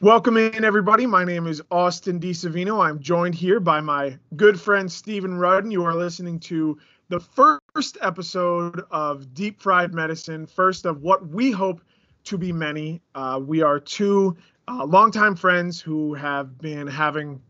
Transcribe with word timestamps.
Welcome 0.00 0.36
in, 0.36 0.64
everybody. 0.64 1.06
My 1.06 1.24
name 1.24 1.46
is 1.46 1.62
Austin 1.70 2.18
DiSavino. 2.18 2.84
I'm 2.84 2.98
joined 2.98 3.36
here 3.36 3.60
by 3.60 3.80
my 3.80 4.18
good 4.34 4.60
friend 4.60 4.90
Stephen 4.90 5.38
Rudden. 5.38 5.70
You 5.70 5.84
are 5.84 5.94
listening 5.94 6.40
to 6.40 6.76
the 7.10 7.20
first 7.20 7.96
episode 8.02 8.82
of 8.90 9.32
Deep 9.34 9.60
Fried 9.62 9.94
Medicine, 9.94 10.46
first 10.46 10.84
of 10.84 11.02
what 11.02 11.28
we 11.28 11.52
hope 11.52 11.80
to 12.24 12.36
be 12.36 12.52
many. 12.52 13.02
Uh, 13.14 13.40
we 13.42 13.62
are 13.62 13.78
two 13.78 14.36
uh, 14.66 14.84
longtime 14.84 15.36
friends 15.36 15.80
who 15.80 16.12
have 16.14 16.58
been 16.58 16.88
having 16.88 17.40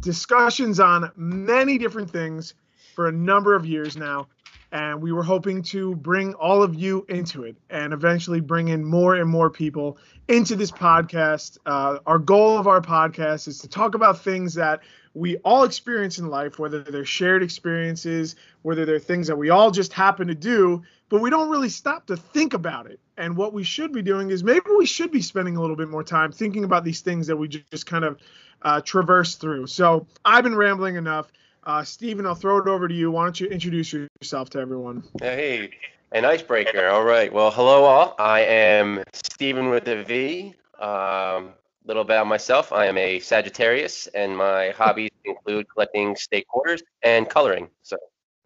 discussions 0.00 0.80
on 0.80 1.10
many 1.16 1.78
different 1.78 2.10
things 2.10 2.52
for 2.94 3.08
a 3.08 3.12
number 3.12 3.54
of 3.54 3.64
years 3.64 3.96
now 3.96 4.28
and 4.72 5.00
we 5.00 5.12
were 5.12 5.22
hoping 5.22 5.62
to 5.62 5.94
bring 5.96 6.34
all 6.34 6.62
of 6.62 6.74
you 6.74 7.06
into 7.08 7.44
it 7.44 7.56
and 7.70 7.92
eventually 7.92 8.40
bring 8.40 8.68
in 8.68 8.84
more 8.84 9.14
and 9.14 9.30
more 9.30 9.48
people 9.48 9.98
into 10.28 10.56
this 10.56 10.70
podcast. 10.70 11.58
Uh, 11.64 11.98
our 12.06 12.18
goal 12.18 12.58
of 12.58 12.66
our 12.66 12.80
podcast 12.80 13.46
is 13.46 13.58
to 13.60 13.68
talk 13.68 13.94
about 13.94 14.20
things 14.20 14.54
that 14.54 14.80
we 15.14 15.36
all 15.38 15.62
experience 15.62 16.18
in 16.18 16.26
life, 16.26 16.58
whether 16.58 16.82
they're 16.82 17.04
shared 17.04 17.42
experiences, 17.42 18.34
whether 18.62 18.84
they're 18.84 18.98
things 18.98 19.28
that 19.28 19.36
we 19.36 19.50
all 19.50 19.70
just 19.70 19.92
happen 19.92 20.26
to 20.26 20.34
do, 20.34 20.82
but 21.08 21.20
we 21.20 21.30
don't 21.30 21.50
really 21.50 21.68
stop 21.68 22.06
to 22.06 22.16
think 22.16 22.52
about 22.52 22.90
it. 22.90 22.98
And 23.16 23.36
what 23.36 23.52
we 23.52 23.62
should 23.62 23.92
be 23.92 24.02
doing 24.02 24.30
is 24.30 24.42
maybe 24.42 24.66
we 24.76 24.86
should 24.86 25.12
be 25.12 25.22
spending 25.22 25.56
a 25.56 25.60
little 25.60 25.76
bit 25.76 25.88
more 25.88 26.02
time 26.02 26.32
thinking 26.32 26.64
about 26.64 26.82
these 26.82 27.00
things 27.00 27.28
that 27.28 27.36
we 27.36 27.46
just 27.46 27.86
kind 27.86 28.04
of 28.04 28.18
uh, 28.62 28.80
traverse 28.80 29.36
through. 29.36 29.68
So 29.68 30.08
I've 30.24 30.42
been 30.42 30.56
rambling 30.56 30.96
enough. 30.96 31.30
Uh, 31.66 31.82
Stephen, 31.82 32.26
I'll 32.26 32.34
throw 32.34 32.58
it 32.58 32.68
over 32.68 32.86
to 32.88 32.94
you. 32.94 33.10
Why 33.10 33.24
don't 33.24 33.40
you 33.40 33.46
introduce 33.46 33.92
yourself 33.92 34.50
to 34.50 34.58
everyone? 34.58 35.02
Hey, 35.18 35.70
an 36.12 36.26
icebreaker. 36.26 36.88
All 36.88 37.04
right. 37.04 37.32
Well, 37.32 37.50
hello 37.50 37.84
all. 37.84 38.14
I 38.18 38.40
am 38.40 39.02
Stephen 39.14 39.70
with 39.70 39.88
a 39.88 40.04
V. 40.04 40.54
Um, 40.78 41.54
little 41.86 42.02
about 42.02 42.26
myself. 42.26 42.70
I 42.70 42.86
am 42.86 42.98
a 42.98 43.18
Sagittarius, 43.18 44.08
and 44.08 44.36
my 44.36 44.70
hobbies 44.70 45.10
include 45.24 45.66
collecting 45.70 46.16
state 46.16 46.46
quarters 46.48 46.82
and 47.02 47.28
coloring. 47.28 47.68
So. 47.82 47.96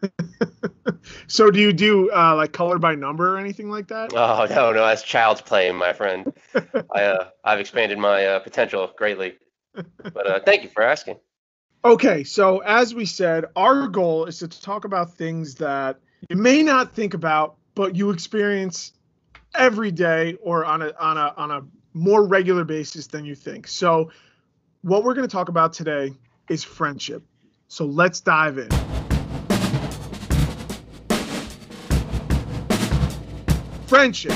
so 1.27 1.51
do 1.51 1.59
you 1.59 1.73
do 1.73 2.09
uh, 2.11 2.35
like 2.37 2.53
color 2.53 2.79
by 2.79 2.95
number 2.95 3.35
or 3.35 3.37
anything 3.37 3.69
like 3.69 3.89
that? 3.89 4.13
Oh 4.13 4.47
no, 4.49 4.71
no, 4.71 4.85
that's 4.85 5.03
child's 5.03 5.41
play, 5.41 5.69
my 5.73 5.91
friend. 5.91 6.31
I 6.95 7.03
uh, 7.03 7.29
I've 7.43 7.59
expanded 7.59 7.97
my 7.97 8.25
uh, 8.25 8.39
potential 8.39 8.89
greatly. 8.97 9.35
But 9.73 10.27
uh, 10.27 10.39
thank 10.39 10.63
you 10.63 10.69
for 10.69 10.83
asking. 10.83 11.17
Okay, 11.85 12.25
so 12.25 12.59
as 12.59 12.93
we 12.93 13.05
said, 13.05 13.45
our 13.55 13.87
goal 13.87 14.25
is 14.25 14.39
to 14.39 14.49
talk 14.49 14.83
about 14.83 15.13
things 15.13 15.55
that 15.55 15.97
you 16.29 16.35
may 16.35 16.61
not 16.61 16.93
think 16.93 17.13
about, 17.13 17.55
but 17.73 17.95
you 17.95 18.09
experience 18.09 18.91
every 19.55 19.89
day 19.89 20.35
or 20.41 20.65
on 20.65 20.81
a 20.81 20.93
on 20.99 21.17
a 21.17 21.33
on 21.37 21.51
a 21.51 21.61
more 21.93 22.27
regular 22.27 22.65
basis 22.65 23.07
than 23.07 23.23
you 23.23 23.33
think. 23.33 23.65
So, 23.65 24.11
what 24.81 25.05
we're 25.05 25.13
going 25.13 25.27
to 25.27 25.31
talk 25.31 25.47
about 25.47 25.71
today 25.71 26.13
is 26.49 26.65
friendship. 26.65 27.23
So 27.69 27.85
let's 27.85 28.19
dive 28.19 28.57
in. 28.57 28.69
Friendship. 33.87 34.33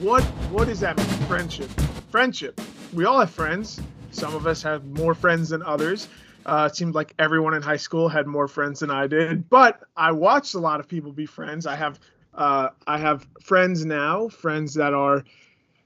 What 0.00 0.24
what 0.50 0.68
does 0.68 0.80
that 0.80 0.96
mean? 0.96 1.06
Friendship. 1.28 1.68
Friendship. 2.10 2.58
We 2.94 3.04
all 3.04 3.20
have 3.20 3.30
friends. 3.30 3.78
Some 4.10 4.34
of 4.34 4.46
us 4.46 4.62
have 4.62 4.86
more 4.86 5.12
friends 5.12 5.50
than 5.50 5.62
others. 5.64 6.08
Uh, 6.48 6.64
it 6.64 6.74
seemed 6.74 6.94
like 6.94 7.12
everyone 7.18 7.52
in 7.52 7.60
high 7.60 7.76
school 7.76 8.08
had 8.08 8.26
more 8.26 8.48
friends 8.48 8.80
than 8.80 8.90
I 8.90 9.06
did, 9.06 9.50
but 9.50 9.82
I 9.94 10.12
watched 10.12 10.54
a 10.54 10.58
lot 10.58 10.80
of 10.80 10.88
people 10.88 11.12
be 11.12 11.26
friends. 11.26 11.66
I 11.66 11.76
have 11.76 12.00
uh, 12.34 12.70
I 12.86 12.96
have 12.98 13.26
friends 13.42 13.84
now, 13.84 14.28
friends 14.28 14.74
that 14.74 14.94
are, 14.94 15.24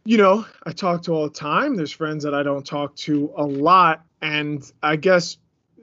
you 0.04 0.18
know, 0.18 0.46
I 0.64 0.70
talk 0.70 1.02
to 1.02 1.14
all 1.14 1.24
the 1.24 1.34
time. 1.34 1.74
There's 1.74 1.90
friends 1.90 2.22
that 2.22 2.34
I 2.34 2.44
don't 2.44 2.64
talk 2.64 2.94
to 2.96 3.32
a 3.36 3.44
lot, 3.44 4.04
and 4.20 4.62
I 4.82 4.96
guess 4.96 5.36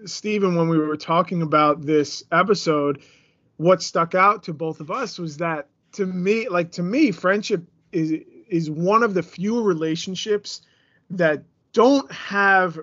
Stephen, 0.05 0.55
when 0.55 0.69
we 0.69 0.77
were 0.77 0.95
talking 0.95 1.41
about 1.41 1.81
this 1.81 2.23
episode, 2.31 3.01
what 3.57 3.83
stuck 3.83 4.15
out 4.15 4.43
to 4.43 4.53
both 4.53 4.79
of 4.79 4.91
us 4.91 5.19
was 5.19 5.37
that 5.37 5.67
to 5.93 6.05
me, 6.05 6.47
like 6.47 6.71
to 6.73 6.83
me, 6.83 7.11
friendship 7.11 7.63
is 7.91 8.13
is 8.47 8.69
one 8.69 9.03
of 9.03 9.13
the 9.13 9.23
few 9.23 9.61
relationships 9.61 10.61
that 11.09 11.43
don't 11.73 12.11
have 12.11 12.79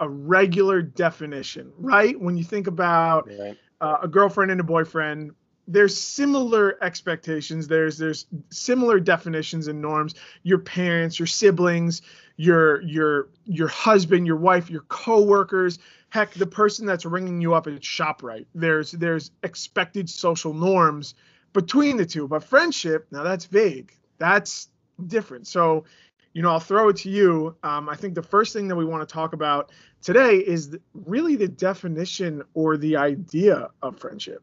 a 0.00 0.08
regular 0.08 0.82
definition, 0.82 1.72
right? 1.76 2.18
When 2.18 2.36
you 2.36 2.44
think 2.44 2.66
about 2.66 3.28
right. 3.28 3.56
uh, 3.80 3.98
a 4.02 4.08
girlfriend 4.08 4.50
and 4.50 4.60
a 4.60 4.64
boyfriend, 4.64 5.32
there's 5.68 5.96
similar 5.96 6.82
expectations. 6.82 7.68
There's 7.68 7.98
there's 7.98 8.26
similar 8.50 8.98
definitions 8.98 9.68
and 9.68 9.80
norms. 9.80 10.14
Your 10.42 10.58
parents, 10.58 11.18
your 11.18 11.26
siblings, 11.26 12.02
your 12.36 12.80
your 12.82 13.28
your 13.44 13.68
husband, 13.68 14.26
your 14.26 14.36
wife, 14.36 14.70
your 14.70 14.82
coworkers, 14.82 15.78
heck, 16.08 16.32
the 16.32 16.46
person 16.46 16.86
that's 16.86 17.04
ringing 17.04 17.40
you 17.40 17.54
up 17.54 17.66
at 17.66 17.74
Shoprite. 17.80 18.46
There's 18.54 18.90
there's 18.92 19.30
expected 19.42 20.10
social 20.10 20.54
norms 20.54 21.14
between 21.52 21.96
the 21.96 22.06
two. 22.06 22.26
But 22.26 22.42
friendship, 22.42 23.06
now 23.10 23.22
that's 23.22 23.44
vague. 23.44 23.92
That's 24.18 24.68
different. 25.06 25.46
So 25.46 25.84
you 26.32 26.42
know, 26.42 26.50
I'll 26.50 26.60
throw 26.60 26.88
it 26.88 26.96
to 26.98 27.10
you. 27.10 27.56
Um, 27.62 27.88
I 27.88 27.96
think 27.96 28.14
the 28.14 28.22
first 28.22 28.52
thing 28.52 28.68
that 28.68 28.76
we 28.76 28.84
want 28.84 29.06
to 29.06 29.12
talk 29.12 29.32
about 29.32 29.72
today 30.00 30.36
is 30.36 30.76
really 30.94 31.36
the 31.36 31.48
definition 31.48 32.42
or 32.54 32.76
the 32.76 32.96
idea 32.96 33.68
of 33.82 33.98
friendship. 33.98 34.42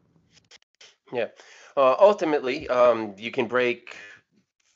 Yeah. 1.12 1.28
Uh, 1.76 1.94
ultimately, 1.98 2.68
um, 2.68 3.14
you 3.16 3.30
can 3.30 3.46
break 3.46 3.96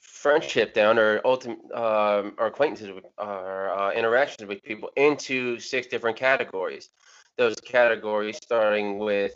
friendship 0.00 0.72
down 0.72 0.98
or 0.98 1.20
ultimate 1.24 1.58
um, 1.74 2.34
or 2.38 2.46
acquaintances 2.46 2.92
with 2.92 3.04
or 3.18 3.70
uh, 3.70 3.90
interactions 3.92 4.48
with 4.48 4.62
people 4.62 4.88
into 4.96 5.58
six 5.58 5.88
different 5.88 6.16
categories. 6.16 6.90
Those 7.36 7.56
categories 7.56 8.36
starting 8.36 8.98
with 8.98 9.34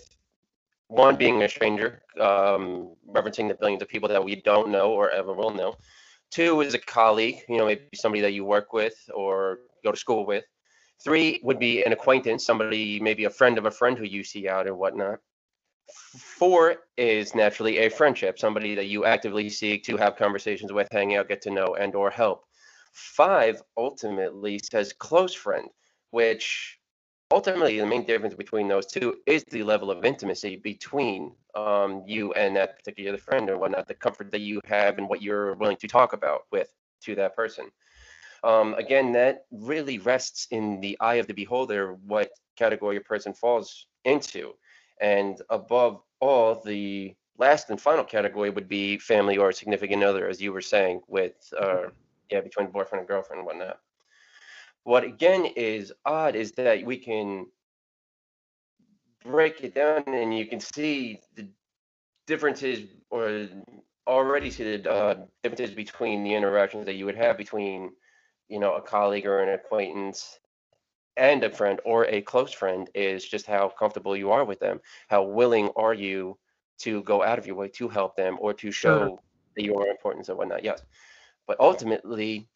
one 0.89 1.17
being 1.17 1.43
a 1.43 1.49
stranger, 1.49 2.03
um, 2.21 2.95
referencing 3.11 3.49
the 3.49 3.55
billions 3.55 3.83
of 3.83 3.89
people 3.89 4.09
that 4.09 4.25
we 4.25 4.37
don't 4.37 4.71
know 4.71 4.93
or 4.93 5.11
ever 5.11 5.33
will 5.33 5.51
know. 5.51 5.75
Two 6.31 6.61
is 6.61 6.75
a 6.75 6.79
colleague, 6.79 7.39
you 7.49 7.57
know, 7.57 7.67
maybe 7.67 7.89
somebody 7.95 8.21
that 8.23 8.33
you 8.33 8.45
work 8.45 8.73
with 8.73 8.95
or 9.15 9.61
go 9.85 9.93
to 9.93 9.97
school 9.97 10.27
with. 10.27 10.45
Three 11.03 11.41
would 11.43 11.59
be 11.59 11.85
an 11.85 11.93
acquaintance, 11.93 12.45
somebody, 12.45 12.99
maybe 13.01 13.25
a 13.25 13.31
friend 13.31 13.59
of 13.59 13.67
a 13.67 13.71
friend 13.71 13.97
who 13.99 14.05
you 14.05 14.25
see 14.25 14.49
out 14.49 14.67
and 14.67 14.79
whatnot. 14.79 15.19
Four 16.19 16.77
is 16.97 17.35
naturally 17.35 17.79
a 17.79 17.91
friendship, 17.91 18.39
somebody 18.39 18.75
that 18.75 18.87
you 18.87 19.05
actively 19.05 19.49
seek 19.49 19.85
to 19.85 19.97
have 19.97 20.17
conversations 20.17 20.73
with, 20.73 20.89
hang 20.91 21.15
out, 21.15 21.29
get 21.29 21.43
to 21.43 21.51
know, 21.51 21.75
and 21.75 21.95
or 21.95 22.11
help. 22.11 22.45
Five 22.93 23.63
ultimately 23.77 24.59
says 24.59 24.93
close 24.93 25.35
friend, 25.35 25.69
which 26.11 26.76
ultimately 27.31 27.79
the 27.79 27.87
main 27.87 28.05
difference 28.05 28.35
between 28.35 28.69
those 28.69 28.87
two 28.87 29.17
is 29.27 29.45
the 29.51 29.63
level 29.63 29.91
of 29.91 30.05
intimacy 30.05 30.57
between 30.57 31.33
um, 31.55 32.05
you 32.07 32.33
and 32.35 32.57
that 32.57 32.79
particular 32.79 33.19
friend 33.19 33.51
or 33.51 33.59
whatnot, 33.59 33.89
the 33.89 33.95
comfort 33.95 34.31
that 34.33 34.41
you 34.41 34.61
have 34.65 34.99
and 34.99 35.09
what 35.09 35.23
you're 35.23 35.55
willing 35.55 35.77
to 35.79 35.89
talk 35.89 36.13
about 36.13 36.43
with 36.53 36.69
to 37.03 37.15
that 37.15 37.35
person. 37.35 37.67
Um, 38.45 38.75
again, 38.75 39.13
that 39.13 39.47
really 39.51 39.99
rests 39.99 40.47
in 40.51 40.81
the 40.81 40.97
eye 41.01 41.17
of 41.17 41.27
the 41.27 41.35
beholder 41.35 41.95
what 42.07 42.31
category 42.57 42.97
a 42.97 43.01
person 43.01 43.33
falls 43.33 43.87
into. 44.05 44.53
And 45.01 45.41
above 45.51 46.03
all, 46.21 46.63
the 46.65 47.15
last 47.39 47.71
and 47.71 47.81
final 47.81 48.05
category 48.05 48.51
would 48.51 48.69
be 48.69 48.99
family 48.99 49.37
or 49.37 49.53
significant 49.53 50.03
other, 50.03 50.29
as 50.29 50.41
you 50.41 50.53
were 50.53 50.61
saying, 50.61 51.01
with 51.09 51.35
uh, 51.59 51.85
yeah, 52.31 52.41
between 52.41 52.69
boyfriend 52.69 53.01
and 53.01 53.09
girlfriend 53.09 53.41
and 53.41 53.47
whatnot. 53.47 53.79
What 54.87 55.03
again 55.03 55.47
is 55.57 55.93
odd 56.05 56.37
is 56.37 56.53
that 56.53 56.85
we 56.85 56.97
can 56.97 57.47
break 59.25 59.65
it 59.65 59.75
down 59.75 60.05
and 60.07 60.39
you 60.39 60.47
can 60.47 60.61
see 60.61 61.19
the 61.35 61.49
differences 62.29 62.87
or 63.11 63.49
already 64.07 64.49
see 64.49 64.77
the 64.77 64.89
uh, 64.89 65.17
differences 65.43 65.75
between 65.75 66.23
the 66.23 66.33
interactions 66.33 66.87
that 66.87 66.95
you 66.95 67.05
would 67.05 67.17
have 67.17 67.37
between 67.37 67.91
you 68.49 68.61
know 68.61 68.75
a 68.77 68.81
colleague 68.81 69.27
or 69.27 69.41
an 69.43 69.49
acquaintance 69.49 70.39
and 71.17 71.43
a 71.43 71.51
friend 71.51 71.81
or 71.85 72.07
a 72.07 72.23
close 72.23 72.53
friend 72.53 72.89
is 72.95 73.25
just 73.25 73.45
how 73.45 73.69
comfortable 73.69 74.17
you 74.17 74.31
are 74.31 74.45
with 74.45 74.61
them. 74.61 74.81
How 75.09 75.25
willing 75.25 75.69
are 75.75 75.95
you 75.95 76.39
to 76.83 77.03
go 77.03 77.25
out 77.25 77.41
of 77.41 77.47
your 77.49 77.57
way 77.57 77.71
to 77.71 77.89
help 77.89 78.15
them 78.15 78.37
or 78.39 78.55
to 78.55 78.71
show 78.71 79.19
that 79.57 79.65
you 79.65 79.75
are 79.75 79.89
important 79.89 80.29
and 80.29 80.39
whatnot 80.39 80.63
yes. 80.63 80.81
But 81.45 81.59
ultimately 81.59 82.49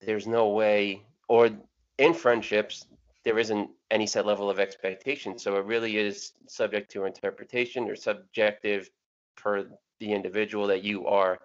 there's 0.00 0.26
no 0.26 0.48
way 0.48 1.06
or 1.28 1.50
in 1.98 2.14
friendships 2.14 2.86
there 3.26 3.38
isn't 3.40 3.68
any 3.90 4.06
set 4.06 4.24
level 4.24 4.48
of 4.48 4.60
expectation. 4.60 5.36
So 5.36 5.56
it 5.56 5.64
really 5.64 5.96
is 5.96 6.30
subject 6.46 6.92
to 6.92 7.06
interpretation 7.06 7.90
or 7.90 7.96
subjective 7.96 8.88
per 9.36 9.66
the 9.98 10.12
individual 10.12 10.68
that 10.68 10.84
you 10.84 11.08
are 11.08 11.40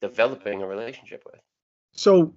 developing 0.00 0.62
a 0.62 0.66
relationship 0.66 1.22
with. 1.26 1.42
So, 1.92 2.34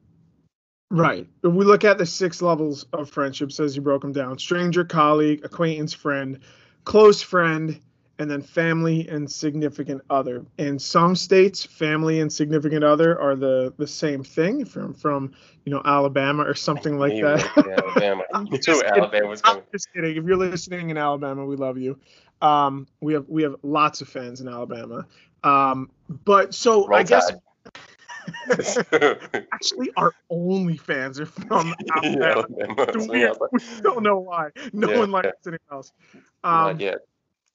right. 0.91 1.25
If 1.45 1.53
we 1.53 1.63
look 1.63 1.85
at 1.85 1.97
the 1.97 2.05
six 2.05 2.41
levels 2.41 2.85
of 2.91 3.09
friendships 3.09 3.57
as 3.61 3.73
you 3.73 3.81
broke 3.81 4.01
them 4.01 4.11
down 4.11 4.37
stranger, 4.37 4.83
colleague, 4.83 5.45
acquaintance, 5.45 5.93
friend, 5.93 6.39
close 6.83 7.21
friend, 7.21 7.79
and 8.19 8.29
then 8.29 8.41
family 8.41 9.07
and 9.07 9.29
significant 9.29 10.01
other. 10.09 10.45
In 10.57 10.79
some 10.79 11.15
states, 11.15 11.63
family 11.63 12.19
and 12.19 12.31
significant 12.31 12.83
other 12.83 13.19
are 13.19 13.35
the 13.35 13.73
the 13.77 13.87
same 13.87 14.23
thing 14.23 14.65
from 14.65 14.93
from 14.93 15.33
you 15.65 15.71
know 15.71 15.81
Alabama 15.85 16.43
or 16.43 16.55
something 16.55 16.97
like 16.97 17.13
that. 17.21 17.57
Alabama. 17.57 18.23
just 18.61 18.83
Alabama 18.83 19.27
was 19.27 19.41
I'm 19.43 19.61
just 19.71 19.93
kidding. 19.93 20.17
If 20.17 20.23
you're 20.23 20.37
listening 20.37 20.89
in 20.89 20.97
Alabama, 20.97 21.45
we 21.45 21.55
love 21.55 21.77
you. 21.77 21.99
Um, 22.41 22.87
we 23.01 23.13
have 23.13 23.25
we 23.27 23.43
have 23.43 23.55
lots 23.61 24.01
of 24.01 24.09
fans 24.09 24.41
in 24.41 24.47
Alabama. 24.47 25.05
Um, 25.43 25.91
but 26.09 26.55
so 26.55 26.87
Roll 26.87 26.99
I 26.99 27.03
guess 27.03 27.31
actually 29.53 29.91
our 29.95 30.13
only 30.29 30.77
fans 30.77 31.19
are 31.19 31.27
from 31.27 31.73
Alabama. 31.95 32.45
Yeah, 33.11 33.33
we, 33.51 33.59
we, 33.59 33.81
don't 33.81 34.01
know 34.01 34.17
why. 34.17 34.49
No 34.73 34.89
yeah, 34.89 34.99
one 34.99 35.11
likes 35.11 35.27
yeah. 35.27 35.49
anything 35.49 35.67
else. 35.71 35.91
Um, 36.43 36.53
Not 36.53 36.79
yet 36.81 36.97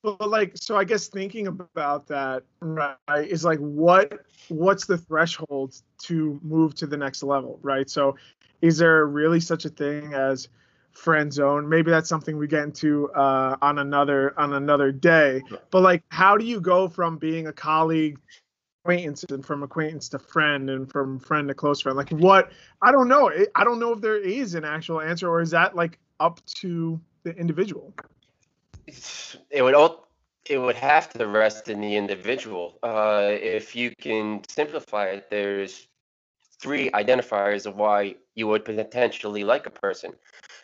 but 0.03 0.29
like 0.29 0.53
so 0.55 0.77
i 0.77 0.85
guess 0.85 1.09
thinking 1.09 1.47
about 1.47 2.07
that 2.07 2.43
right 2.61 2.97
is 3.29 3.45
like 3.45 3.59
what 3.59 4.25
what's 4.49 4.87
the 4.87 4.99
threshold 4.99 5.75
to 5.99 6.41
move 6.43 6.75
to 6.75 6.87
the 6.87 6.97
next 6.97 7.23
level 7.23 7.59
right? 7.63 7.89
So 7.89 8.17
is 8.61 8.79
there 8.79 9.07
really 9.07 9.41
such 9.41 9.65
a 9.65 9.69
thing 9.69 10.15
as 10.15 10.49
friend 10.93 11.33
zone? 11.33 11.69
Maybe 11.69 11.91
that's 11.91 12.09
something 12.09 12.37
we 12.37 12.47
get 12.47 12.65
into 12.65 13.11
uh, 13.13 13.57
on 13.63 13.79
another 13.79 14.39
on 14.39 14.53
another 14.55 14.93
day. 14.93 15.43
But 15.71 15.83
like 15.83 16.03
how 16.11 16.37
do 16.37 16.45
you 16.45 16.61
go 16.61 16.89
from 16.89 17.19
being 17.19 17.47
a 17.47 17.53
colleague 17.53 18.19
acquaintance 18.85 19.25
and 19.25 19.45
from 19.45 19.63
acquaintance 19.63 20.09
to 20.11 20.19
friend 20.19 20.71
and 20.71 20.91
from 20.91 21.19
friend 21.19 21.49
to 21.49 21.55
close 21.55 21.81
friend? 21.81 21.97
Like 21.97 22.11
what 22.11 22.53
i 22.83 22.93
don't 22.93 23.09
know. 23.09 23.31
I 23.55 23.65
don't 23.65 23.79
know 23.79 23.93
if 23.93 24.01
there 24.01 24.19
is 24.19 24.55
an 24.55 24.65
actual 24.65 25.01
answer 25.01 25.29
or 25.29 25.41
is 25.41 25.51
that 25.51 25.75
like 25.75 25.99
up 26.21 26.45
to 26.47 27.01
the 27.25 27.31
individual 27.37 27.95
it 29.51 29.63
would 29.63 29.75
all 29.75 30.09
it 30.49 30.59
would 30.59 30.77
have 30.77 31.09
to 31.11 31.27
rest 31.27 31.69
in 31.69 31.81
the 31.81 31.97
individual. 31.97 32.79
Uh, 32.83 33.29
if 33.31 33.77
you 33.77 33.95
can 33.95 34.43
simplify 34.49 35.07
it, 35.07 35.31
there's 35.31 35.87
three 36.61 36.91
identifiers 36.91 37.67
of 37.67 37.77
why 37.77 38.17
you 38.35 38.47
would 38.49 38.65
potentially 38.65 39.45
like 39.45 39.67
a 39.67 39.71
person. 39.71 40.13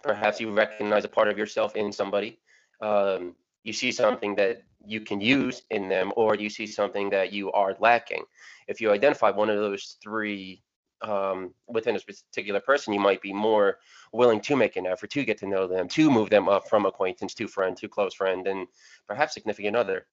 Perhaps 0.03 0.41
you 0.41 0.51
recognize 0.51 1.05
a 1.05 1.09
part 1.09 1.29
of 1.29 1.39
yourself 1.39 1.77
in 1.77 1.93
somebody. 1.93 2.39
Um, 2.81 3.37
you 3.63 3.73
see 3.73 3.93
something 3.93 4.35
that 4.37 4.63
you 4.85 5.01
can 5.01 5.21
use 5.21 5.63
in 5.71 5.89
them, 5.89 6.13
or 6.17 6.35
you 6.35 6.49
see 6.49 6.67
something 6.67 7.11
that 7.11 7.33
you 7.33 7.53
are 7.53 7.77
lacking. 7.79 8.25
If 8.67 8.81
you 8.81 8.91
identify 8.91 9.31
one 9.31 9.51
of 9.51 9.59
those 9.59 9.97
three 10.03 10.63
um, 11.03 11.55
within 11.67 11.97
a 11.97 12.01
particular 12.01 12.61
person, 12.61 12.93
you 12.93 13.01
might 13.01 13.23
be 13.23 13.33
more 13.33 13.79
willing 14.13 14.41
to 14.43 14.57
make 14.57 14.77
an 14.77 14.87
effort 14.87 15.11
to 15.11 15.25
get 15.25 15.39
to 15.39 15.47
know 15.47 15.67
them, 15.67 15.89
to 15.89 16.11
move 16.11 16.31
them 16.31 16.49
up 16.49 16.69
from 16.69 16.87
acquaintance 16.87 17.35
to 17.35 17.49
friend 17.49 17.77
to 17.77 17.89
close 17.89 18.15
friend, 18.15 18.47
and 18.47 18.67
perhaps 19.07 19.35
significant 19.35 19.77
other. 19.77 20.07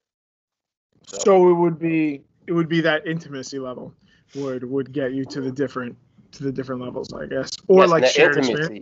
So, 1.08 1.18
so 1.18 1.50
it 1.50 1.54
would 1.54 1.80
be 1.80 2.24
it 2.48 2.54
would 2.54 2.70
be 2.70 2.82
that 2.82 3.08
intimacy 3.08 3.60
level 3.60 3.94
would 4.36 4.64
would 4.64 4.92
get 4.92 5.14
you 5.14 5.26
to 5.26 5.42
the 5.42 5.52
different 5.52 5.96
to 6.34 6.44
the 6.44 6.52
different 6.52 6.82
levels, 6.82 7.14
I 7.14 7.26
guess, 7.26 7.52
or 7.68 7.82
yes, 7.82 7.90
like 7.90 8.06
shared 8.08 8.38
intimacy. 8.38 8.82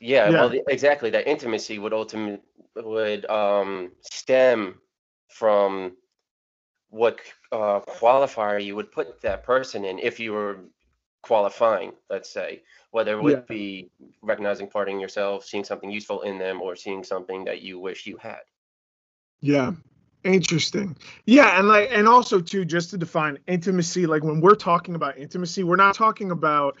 Yeah, 0.00 0.30
yeah, 0.30 0.40
well, 0.40 0.48
the, 0.48 0.62
exactly. 0.68 1.10
That 1.10 1.26
intimacy 1.26 1.78
would 1.78 1.92
ultimately 1.92 2.40
would 2.76 3.28
um, 3.28 3.92
stem 4.02 4.80
from 5.28 5.96
what 6.90 7.20
uh, 7.52 7.80
qualifier 7.80 8.64
you 8.64 8.76
would 8.76 8.92
put 8.92 9.20
that 9.22 9.42
person 9.42 9.84
in 9.84 9.98
if 9.98 10.18
you 10.20 10.32
were 10.32 10.60
qualifying, 11.22 11.92
let's 12.10 12.30
say, 12.30 12.62
whether 12.90 13.18
it 13.18 13.22
would 13.22 13.32
yeah. 13.32 13.40
be 13.48 13.90
recognizing 14.22 14.68
part 14.68 14.88
in 14.88 15.00
yourself, 15.00 15.44
seeing 15.44 15.64
something 15.64 15.90
useful 15.90 16.22
in 16.22 16.38
them, 16.38 16.60
or 16.60 16.76
seeing 16.76 17.04
something 17.04 17.44
that 17.44 17.62
you 17.62 17.78
wish 17.78 18.06
you 18.06 18.16
had. 18.16 18.40
Yeah. 19.40 19.72
Interesting. 20.24 20.96
Yeah, 21.26 21.58
and 21.58 21.68
like 21.68 21.90
and 21.92 22.08
also 22.08 22.40
too, 22.40 22.64
just 22.64 22.90
to 22.90 22.98
define 22.98 23.38
intimacy, 23.46 24.04
like 24.06 24.24
when 24.24 24.40
we're 24.40 24.56
talking 24.56 24.96
about 24.96 25.16
intimacy, 25.16 25.62
we're 25.62 25.76
not 25.76 25.94
talking 25.94 26.32
about 26.32 26.78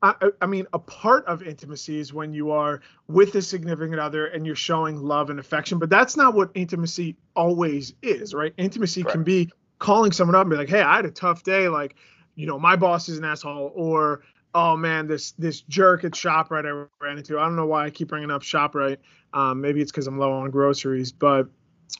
I, 0.00 0.14
I, 0.40 0.46
mean, 0.46 0.66
a 0.72 0.78
part 0.78 1.26
of 1.26 1.42
intimacy 1.42 1.98
is 1.98 2.12
when 2.12 2.32
you 2.32 2.52
are 2.52 2.80
with 3.08 3.34
a 3.34 3.42
significant 3.42 3.98
other 3.98 4.26
and 4.26 4.46
you're 4.46 4.54
showing 4.54 5.02
love 5.02 5.28
and 5.28 5.40
affection, 5.40 5.78
but 5.78 5.90
that's 5.90 6.16
not 6.16 6.34
what 6.34 6.50
intimacy 6.54 7.16
always 7.34 7.94
is, 8.00 8.32
right? 8.32 8.54
Intimacy 8.58 9.02
can 9.02 9.24
be 9.24 9.50
calling 9.80 10.12
someone 10.12 10.36
up 10.36 10.42
and 10.42 10.50
be 10.50 10.56
like, 10.56 10.68
"Hey, 10.68 10.82
I 10.82 10.96
had 10.96 11.04
a 11.04 11.10
tough 11.10 11.42
day. 11.42 11.68
Like, 11.68 11.96
you 12.38 12.46
know, 12.46 12.58
my 12.58 12.76
boss 12.76 13.08
is 13.08 13.18
an 13.18 13.24
asshole, 13.24 13.72
or 13.74 14.22
oh 14.54 14.76
man, 14.76 15.08
this 15.08 15.32
this 15.32 15.62
jerk 15.62 16.04
at 16.04 16.12
Shoprite 16.12 16.66
I 16.66 17.04
ran 17.04 17.18
into. 17.18 17.36
I 17.36 17.42
don't 17.42 17.56
know 17.56 17.66
why 17.66 17.84
I 17.84 17.90
keep 17.90 18.08
bringing 18.08 18.30
up 18.30 18.42
Shoprite. 18.42 18.98
Um, 19.34 19.60
maybe 19.60 19.82
it's 19.82 19.90
because 19.90 20.06
I'm 20.06 20.18
low 20.18 20.32
on 20.32 20.50
groceries, 20.52 21.10
but 21.10 21.48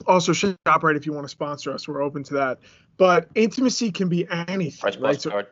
also 0.06 0.30
Shoprite, 0.32 0.96
if 0.96 1.06
you 1.06 1.12
want 1.12 1.24
to 1.24 1.28
sponsor 1.28 1.72
us, 1.72 1.88
we're 1.88 2.02
open 2.02 2.22
to 2.22 2.34
that. 2.34 2.60
But 2.98 3.28
intimacy 3.34 3.90
can 3.90 4.08
be 4.08 4.28
anything, 4.30 5.00
right? 5.00 5.20
So, 5.20 5.42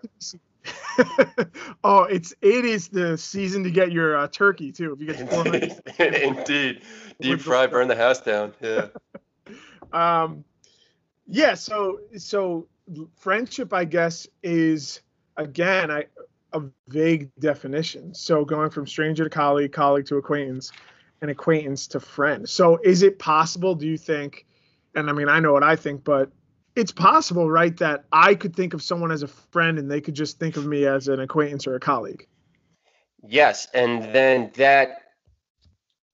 oh, 1.84 2.04
it's 2.04 2.32
it 2.40 2.64
is 2.64 2.86
the 2.86 3.18
season 3.18 3.64
to 3.64 3.72
get 3.72 3.90
your 3.90 4.16
uh, 4.16 4.28
turkey 4.28 4.70
too. 4.70 4.92
If 4.92 5.00
you 5.00 5.06
get 5.08 5.28
four 5.28 5.46
indeed, 6.06 6.82
deep 7.20 7.40
fry, 7.40 7.66
burn 7.66 7.88
the 7.88 7.96
house 7.96 8.20
down. 8.20 8.54
Yeah. 8.60 8.86
um, 9.92 10.44
yeah. 11.26 11.54
So 11.54 11.98
so 12.16 12.68
friendship, 13.16 13.72
I 13.72 13.84
guess, 13.84 14.26
is 14.42 15.00
again 15.36 15.90
I, 15.90 16.06
a 16.52 16.62
vague 16.88 17.30
definition. 17.38 18.14
So 18.14 18.44
going 18.44 18.70
from 18.70 18.86
stranger 18.86 19.24
to 19.24 19.30
colleague, 19.30 19.72
colleague 19.72 20.06
to 20.06 20.16
acquaintance, 20.16 20.72
and 21.20 21.30
acquaintance 21.30 21.86
to 21.88 22.00
friend. 22.00 22.48
So 22.48 22.78
is 22.82 23.02
it 23.02 23.18
possible? 23.18 23.74
Do 23.74 23.86
you 23.86 23.98
think? 23.98 24.46
And 24.94 25.10
I 25.10 25.12
mean, 25.12 25.28
I 25.28 25.40
know 25.40 25.52
what 25.52 25.62
I 25.62 25.76
think, 25.76 26.04
but 26.04 26.30
it's 26.74 26.92
possible, 26.92 27.50
right? 27.50 27.76
That 27.78 28.04
I 28.12 28.34
could 28.34 28.54
think 28.54 28.74
of 28.74 28.82
someone 28.82 29.10
as 29.10 29.22
a 29.22 29.28
friend, 29.28 29.78
and 29.78 29.90
they 29.90 30.00
could 30.00 30.14
just 30.14 30.38
think 30.38 30.56
of 30.56 30.66
me 30.66 30.86
as 30.86 31.08
an 31.08 31.20
acquaintance 31.20 31.66
or 31.66 31.74
a 31.74 31.80
colleague. 31.80 32.26
Yes, 33.26 33.66
and 33.74 34.14
then 34.14 34.50
that 34.54 35.02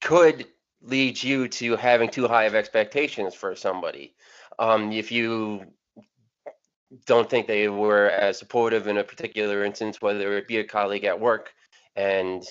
could 0.01 0.47
lead 0.81 1.23
you 1.23 1.47
to 1.47 1.77
having 1.77 2.09
too 2.09 2.27
high 2.27 2.45
of 2.45 2.55
expectations 2.55 3.35
for 3.35 3.55
somebody. 3.55 4.15
Um, 4.59 4.93
if 4.93 5.13
you 5.13 5.67
don't 7.07 7.29
think 7.29 7.47
they 7.47 7.69
were 7.69 8.09
as 8.11 8.39
supportive 8.39 8.87
in 8.87 8.99
a 8.99 9.05
particular 9.05 9.65
instance, 9.65 10.01
whether 10.01 10.37
it 10.37 10.49
be 10.49 10.59
a 10.59 10.65
colleague 10.65 11.05
at 11.05 11.21
work 11.21 11.55
and 11.97 12.43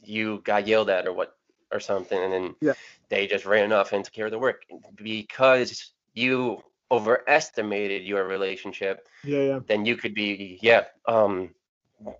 you 0.00 0.40
got 0.44 0.66
yelled 0.66 0.90
at 0.90 1.06
or 1.06 1.12
what 1.12 1.36
or 1.72 1.80
something, 1.80 2.18
and 2.18 2.32
then 2.32 2.54
yeah. 2.60 2.72
they 3.08 3.26
just 3.26 3.46
ran 3.46 3.72
off 3.72 3.92
and 3.92 4.04
took 4.04 4.14
care 4.14 4.26
of 4.26 4.30
the 4.30 4.38
work 4.38 4.62
because 4.96 5.92
you 6.12 6.62
overestimated 6.90 8.04
your 8.04 8.24
relationship. 8.24 9.08
Yeah, 9.24 9.40
yeah. 9.40 9.60
Then 9.66 9.84
you 9.84 9.96
could 9.96 10.14
be 10.14 10.58
yeah 10.62 10.84
um, 11.06 11.50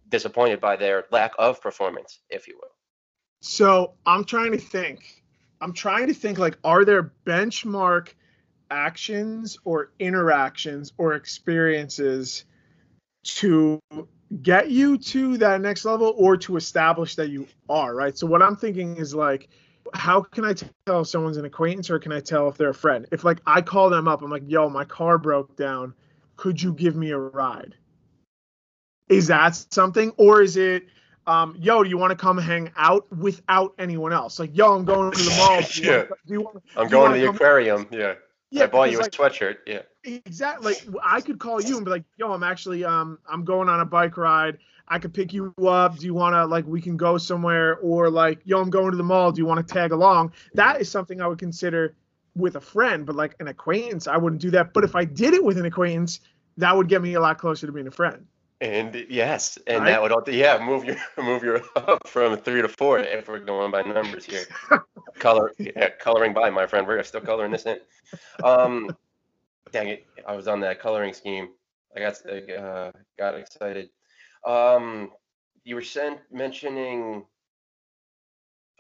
disappointed 0.09 0.61
by 0.61 0.77
their 0.77 1.05
lack 1.11 1.33
of 1.39 1.61
performance, 1.61 2.21
if 2.31 2.49
you 2.49 2.57
will. 2.57 2.71
So 3.41 3.95
I'm 4.07 4.25
trying 4.25 4.53
to 4.53 4.59
think. 4.59 5.23
I'm 5.61 5.73
trying 5.73 6.09
to 6.09 6.15
think 6.15 6.39
like, 6.39 6.59
are 6.65 6.85
there 6.85 7.13
benchmark 7.27 8.09
actions 8.71 9.59
or 9.65 9.93
interactions 9.99 10.93
or 10.99 11.15
experiences 11.15 12.45
to 13.23 13.81
get 14.43 14.71
you 14.71 14.99
to 14.99 15.37
that 15.39 15.61
next 15.61 15.85
level 15.85 16.15
or 16.17 16.37
to 16.37 16.57
establish 16.57 17.15
that 17.15 17.31
you 17.31 17.47
are 17.69 17.95
right 17.95 18.19
so 18.19 18.27
what 18.27 18.43
i'm 18.43 18.57
thinking 18.57 18.97
is 18.97 19.15
like 19.15 19.49
how 19.93 20.21
can 20.21 20.45
i 20.45 20.53
tell 20.87 21.03
if 21.03 21.09
someone's 21.09 21.37
an 21.37 21.45
acquaintance 21.45 21.89
or 21.89 21.99
can 21.99 22.13
i 22.13 22.21
tell 22.21 22.49
if 22.49 22.57
they're 22.57 22.71
a 22.71 22.75
friend 22.75 23.07
if 23.13 23.23
like 23.23 23.41
i 23.47 23.61
call 23.61 23.91
them 23.91 24.09
up 24.09 24.23
i'm 24.23 24.31
like 24.31 24.43
yo 24.47 24.69
my 24.69 24.85
car 24.85 25.19
broke 25.19 25.55
down 25.57 25.95
could 26.37 26.61
you 26.61 26.73
give 26.73 26.97
me 26.97 27.11
a 27.11 27.19
ride 27.19 27.75
is 29.09 29.29
that 29.29 29.55
something 29.71 30.11
or 30.17 30.43
is 30.43 30.57
it 30.57 30.85
um, 31.27 31.57
yo, 31.59 31.83
do 31.83 31.89
you 31.89 31.97
want 31.97 32.11
to 32.11 32.17
come 32.17 32.37
hang 32.37 32.71
out 32.77 33.11
without 33.11 33.75
anyone 33.79 34.13
else? 34.13 34.39
Like, 34.39 34.57
yo, 34.57 34.75
I'm 34.75 34.85
going 34.85 35.11
to 35.11 35.23
the 35.23 35.31
mall. 35.39 35.63
yeah. 35.77 35.97
Want, 35.97 36.11
do 36.27 36.35
you 36.35 36.41
want, 36.43 36.63
I'm 36.77 36.89
going 36.89 37.13
to 37.13 37.19
the 37.19 37.31
aquarium. 37.31 37.87
Yeah. 37.91 38.15
Yeah, 38.55 38.65
I 38.65 38.67
bought 38.69 38.91
you 38.93 38.99
a 38.99 39.03
like, 39.03 39.11
sweatshirt. 39.11 39.57
Yeah. 39.67 39.83
Exactly. 40.05 40.75
Like 40.87 40.97
I 41.03 41.21
could 41.21 41.41
call 41.41 41.61
you 41.61 41.77
and 41.77 41.85
be 41.85 41.91
like, 41.91 42.05
"Yo, 42.17 42.33
I'm 42.33 42.45
actually 42.45 42.85
um 42.85 43.19
I'm 43.29 43.45
going 43.45 43.69
on 43.69 43.81
a 43.81 43.85
bike 43.85 44.17
ride. 44.17 44.59
I 44.87 45.01
could 45.01 45.13
pick 45.13 45.33
you 45.33 45.53
up. 45.67 45.99
Do 45.99 46.07
you 46.07 46.15
want 46.15 46.35
to 46.35 46.47
like 46.47 46.65
we 46.65 46.81
can 46.81 46.97
go 46.97 47.19
somewhere 47.19 47.77
or 47.79 48.11
like, 48.11 48.41
"Yo, 48.45 48.61
I'm 48.61 48.71
going 48.71 48.93
to 48.93 48.97
the 48.97 49.03
mall. 49.03 49.33
Do 49.33 49.41
you 49.41 49.47
want 49.47 49.67
to 49.67 49.75
tag 49.75 49.91
along?" 49.91 50.35
That 50.55 50.81
is 50.81 50.89
something 50.89 51.21
I 51.21 51.27
would 51.27 51.41
consider 51.41 51.97
with 52.37 52.55
a 52.55 52.61
friend, 52.61 53.05
but 53.05 53.17
like 53.17 53.35
an 53.41 53.49
acquaintance, 53.49 54.07
I 54.07 54.19
wouldn't 54.19 54.41
do 54.41 54.53
that. 54.53 54.73
But 54.73 54.85
if 54.85 54.95
I 54.95 55.05
did 55.05 55.35
it 55.35 55.43
with 55.43 55.59
an 55.59 55.67
acquaintance, 55.67 56.21
that 56.59 56.77
would 56.77 56.89
get 56.89 57.03
me 57.03 57.15
a 57.15 57.21
lot 57.21 57.39
closer 57.39 57.67
to 57.67 57.73
being 57.73 57.89
a 57.89 57.93
friend. 57.93 58.27
And 58.65 59.07
yes, 59.11 59.59
and 59.67 59.83
right? 59.83 59.91
that 59.91 60.01
would 60.01 60.11
also 60.11 60.31
yeah 60.31 60.59
move 60.65 60.87
your 60.87 60.97
move 61.19 61.43
your 61.43 61.61
up 61.77 62.09
from 62.09 62.35
three 62.39 62.63
to 62.63 62.69
four 62.69 62.99
if 62.99 63.29
we're 63.29 63.39
going 63.39 63.71
by 63.71 63.83
numbers 63.83 64.25
here. 64.25 64.41
Color 65.19 65.53
yeah, 65.59 65.91
coloring 66.01 66.33
by 66.33 66.49
my 66.49 66.67
friend. 66.67 66.87
We're 66.87 67.03
still 67.03 67.21
coloring 67.21 67.53
this 67.53 67.67
in. 67.67 67.77
Um, 68.43 68.97
dang 69.71 69.89
it, 69.89 70.07
I 70.27 70.35
was 70.35 70.49
on 70.49 70.61
that 70.61 70.81
coloring 70.81 71.13
scheme. 71.13 71.51
I 71.95 72.01
got 72.01 72.15
uh, 72.27 72.91
got 73.19 73.35
excited. 73.35 73.91
Um, 74.47 75.11
you 75.65 75.75
were 75.75 75.83
sent 75.83 76.21
mentioning 76.33 77.27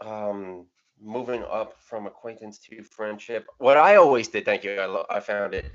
um 0.00 0.66
moving 0.98 1.44
up 1.44 1.74
from 1.78 2.06
acquaintance 2.06 2.58
to 2.70 2.82
friendship. 2.82 3.44
What 3.58 3.76
I 3.76 3.96
always 3.96 4.28
did, 4.28 4.46
thank 4.46 4.64
you, 4.64 4.76
I, 4.76 4.86
lo- 4.86 5.06
I 5.10 5.20
found 5.20 5.52
it. 5.52 5.66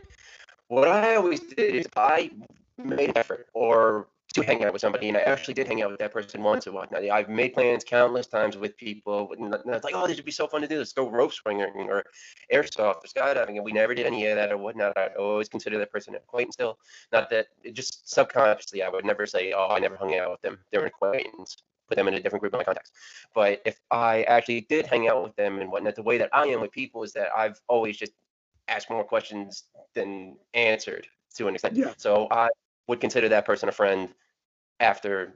What 0.68 0.88
I 0.88 1.16
always 1.16 1.42
did 1.42 1.76
is 1.76 1.86
I 1.96 2.32
made 2.84 3.10
an 3.10 3.18
effort 3.18 3.48
or 3.54 4.08
to 4.34 4.44
hang 4.44 4.64
out 4.64 4.72
with 4.72 4.82
somebody, 4.82 5.08
and 5.08 5.18
I 5.18 5.22
actually 5.22 5.56
did 5.56 5.68
hang 5.68 5.82
out 5.82 5.90
with 5.90 6.00
that 6.00 6.14
person 6.14 6.44
once 6.44 6.68
and 6.68 6.76
whatnot. 6.76 7.04
I've 7.04 7.30
made 7.30 7.54
plans 7.54 7.84
countless 7.84 8.28
times 8.28 8.58
with 8.58 8.78
people, 8.78 9.34
and 9.38 9.52
it's 9.54 9.84
like, 9.84 9.96
oh, 9.96 10.06
this 10.06 10.18
would 10.18 10.26
be 10.26 10.32
so 10.32 10.48
fun 10.48 10.62
to 10.62 10.68
do. 10.68 10.78
Let's 10.78 10.94
go 10.94 11.10
rope 11.10 11.34
swinging 11.34 11.90
or 11.90 12.04
airsoft 12.54 12.98
or 12.98 13.08
skydiving, 13.08 13.56
and 13.56 13.64
we 13.64 13.72
never 13.72 13.96
did 13.96 14.06
any 14.06 14.28
of 14.28 14.36
that 14.36 14.52
or 14.52 14.58
whatnot. 14.58 14.96
I'd 14.98 15.16
always 15.16 15.50
consider 15.50 15.80
that 15.80 15.92
person 15.92 16.14
an 16.14 16.22
acquaintance 16.22 16.54
still. 16.54 16.78
Not 17.12 17.32
that, 17.32 17.48
it 17.64 17.74
just 17.74 18.08
subconsciously, 18.08 18.84
I 18.84 18.90
would 18.90 19.04
never 19.04 19.26
say, 19.26 19.52
oh, 19.52 19.70
I 19.70 19.80
never 19.80 19.96
hung 19.96 20.14
out 20.16 20.30
with 20.30 20.42
them. 20.42 20.60
They're 20.72 20.82
an 20.82 20.88
acquaintance. 20.88 21.58
Put 21.88 21.96
them 21.96 22.08
in 22.08 22.14
a 22.14 22.20
different 22.20 22.42
group 22.42 22.54
of 22.54 22.60
my 22.60 22.64
contacts. 22.64 22.92
But 23.34 23.64
if 23.66 23.80
I 23.90 24.22
actually 24.24 24.62
did 24.70 24.86
hang 24.86 25.08
out 25.08 25.24
with 25.24 25.36
them 25.38 25.58
and 25.58 25.72
whatnot, 25.72 25.96
the 25.96 26.04
way 26.04 26.20
that 26.20 26.30
I 26.34 26.46
am 26.46 26.62
with 26.62 26.72
people 26.72 27.02
is 27.02 27.14
that 27.14 27.30
I've 27.36 27.60
always 27.68 27.98
just 27.98 28.12
asked 28.68 28.92
more 28.92 29.04
questions 29.04 29.64
than 29.96 30.38
answered 30.54 31.08
to 31.38 31.48
an 31.48 31.56
extent. 31.56 31.76
Yeah. 31.76 31.94
So 31.98 32.28
I 32.30 32.50
would 32.90 33.00
consider 33.00 33.30
that 33.30 33.46
person 33.46 33.70
a 33.70 33.72
friend 33.72 34.10
after 34.80 35.36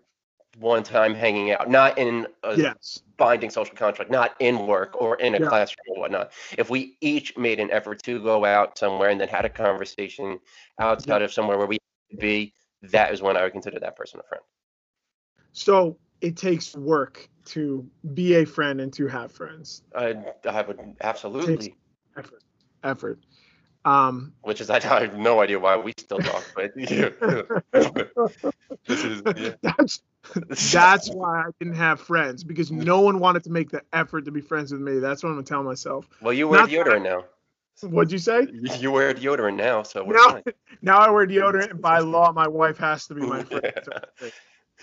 one 0.59 0.83
time 0.83 1.13
hanging 1.13 1.51
out, 1.51 1.69
not 1.69 1.97
in 1.97 2.27
a 2.43 2.57
Yes. 2.57 3.03
binding 3.17 3.49
social 3.49 3.75
contract, 3.75 4.11
not 4.11 4.35
in 4.39 4.65
work 4.67 4.99
or 5.01 5.15
in 5.17 5.35
a 5.35 5.39
Yeah. 5.39 5.49
classroom 5.49 5.85
or 5.95 6.01
whatnot. 6.01 6.31
If 6.57 6.69
we 6.69 6.97
each 6.99 7.37
made 7.37 7.59
an 7.59 7.71
effort 7.71 8.01
to 8.03 8.21
go 8.21 8.43
out 8.43 8.77
somewhere 8.77 9.09
and 9.09 9.21
then 9.21 9.27
had 9.27 9.45
a 9.45 9.49
conversation 9.49 10.39
outside 10.79 11.21
of 11.21 11.31
somewhere 11.31 11.57
where 11.57 11.67
we 11.67 11.77
could 12.09 12.19
be, 12.19 12.53
that 12.81 13.13
is 13.13 13.21
when 13.21 13.37
I 13.37 13.43
would 13.43 13.53
consider 13.53 13.79
that 13.79 13.95
person 13.95 14.19
a 14.19 14.23
friend. 14.23 14.43
So 15.53 15.97
it 16.21 16.35
takes 16.35 16.75
work 16.75 17.29
to 17.45 17.87
be 18.13 18.35
a 18.35 18.45
friend 18.45 18.81
and 18.81 18.91
to 18.93 19.07
have 19.07 19.31
friends. 19.31 19.83
I, 19.95 20.15
I 20.49 20.61
would 20.63 20.79
absolutely, 21.01 21.75
Effort. 22.17 22.43
Effort. 22.83 23.19
Um, 23.85 24.33
which 24.43 24.61
is 24.61 24.69
I, 24.69 24.77
I 24.77 24.79
have 25.01 25.17
no 25.17 25.41
idea 25.41 25.59
why 25.59 25.75
we 25.77 25.93
still 25.97 26.19
talk, 26.19 26.43
but 26.55 26.71
yeah. 26.77 27.09
this 28.87 29.03
is 29.03 29.21
yeah. 29.35 29.53
that's 29.61 30.01
that's 30.71 31.09
why 31.09 31.41
I 31.41 31.49
didn't 31.59 31.75
have 31.75 31.99
friends 31.99 32.43
because 32.43 32.71
no 32.71 33.01
one 33.01 33.19
wanted 33.19 33.43
to 33.43 33.49
make 33.49 33.69
the 33.69 33.81
effort 33.91 34.25
to 34.25 34.31
be 34.31 34.39
friends 34.41 34.71
with 34.71 34.81
me. 34.81 34.99
That's 34.99 35.21
what 35.23 35.29
I'm 35.29 35.35
gonna 35.35 35.45
tell 35.45 35.63
myself. 35.63 36.07
well, 36.21 36.33
you 36.33 36.47
wear 36.47 36.61
Not 36.61 36.69
deodorant 36.69 37.03
now. 37.03 37.25
What'd 37.81 38.11
you 38.11 38.19
say? 38.19 38.47
You 38.79 38.91
wear 38.91 39.13
deodorant 39.13 39.55
now, 39.57 39.83
so 39.83 40.03
we're 40.05 40.13
Now, 40.13 40.29
fine. 40.29 40.43
now 40.81 40.99
I 40.99 41.09
wear 41.09 41.27
deodorant, 41.27 41.71
and 41.71 41.81
by 41.81 41.99
law, 41.99 42.31
my 42.31 42.47
wife 42.47 42.77
has 42.77 43.07
to 43.07 43.15
be 43.15 43.21
my 43.21 43.43
friend. 43.43 43.73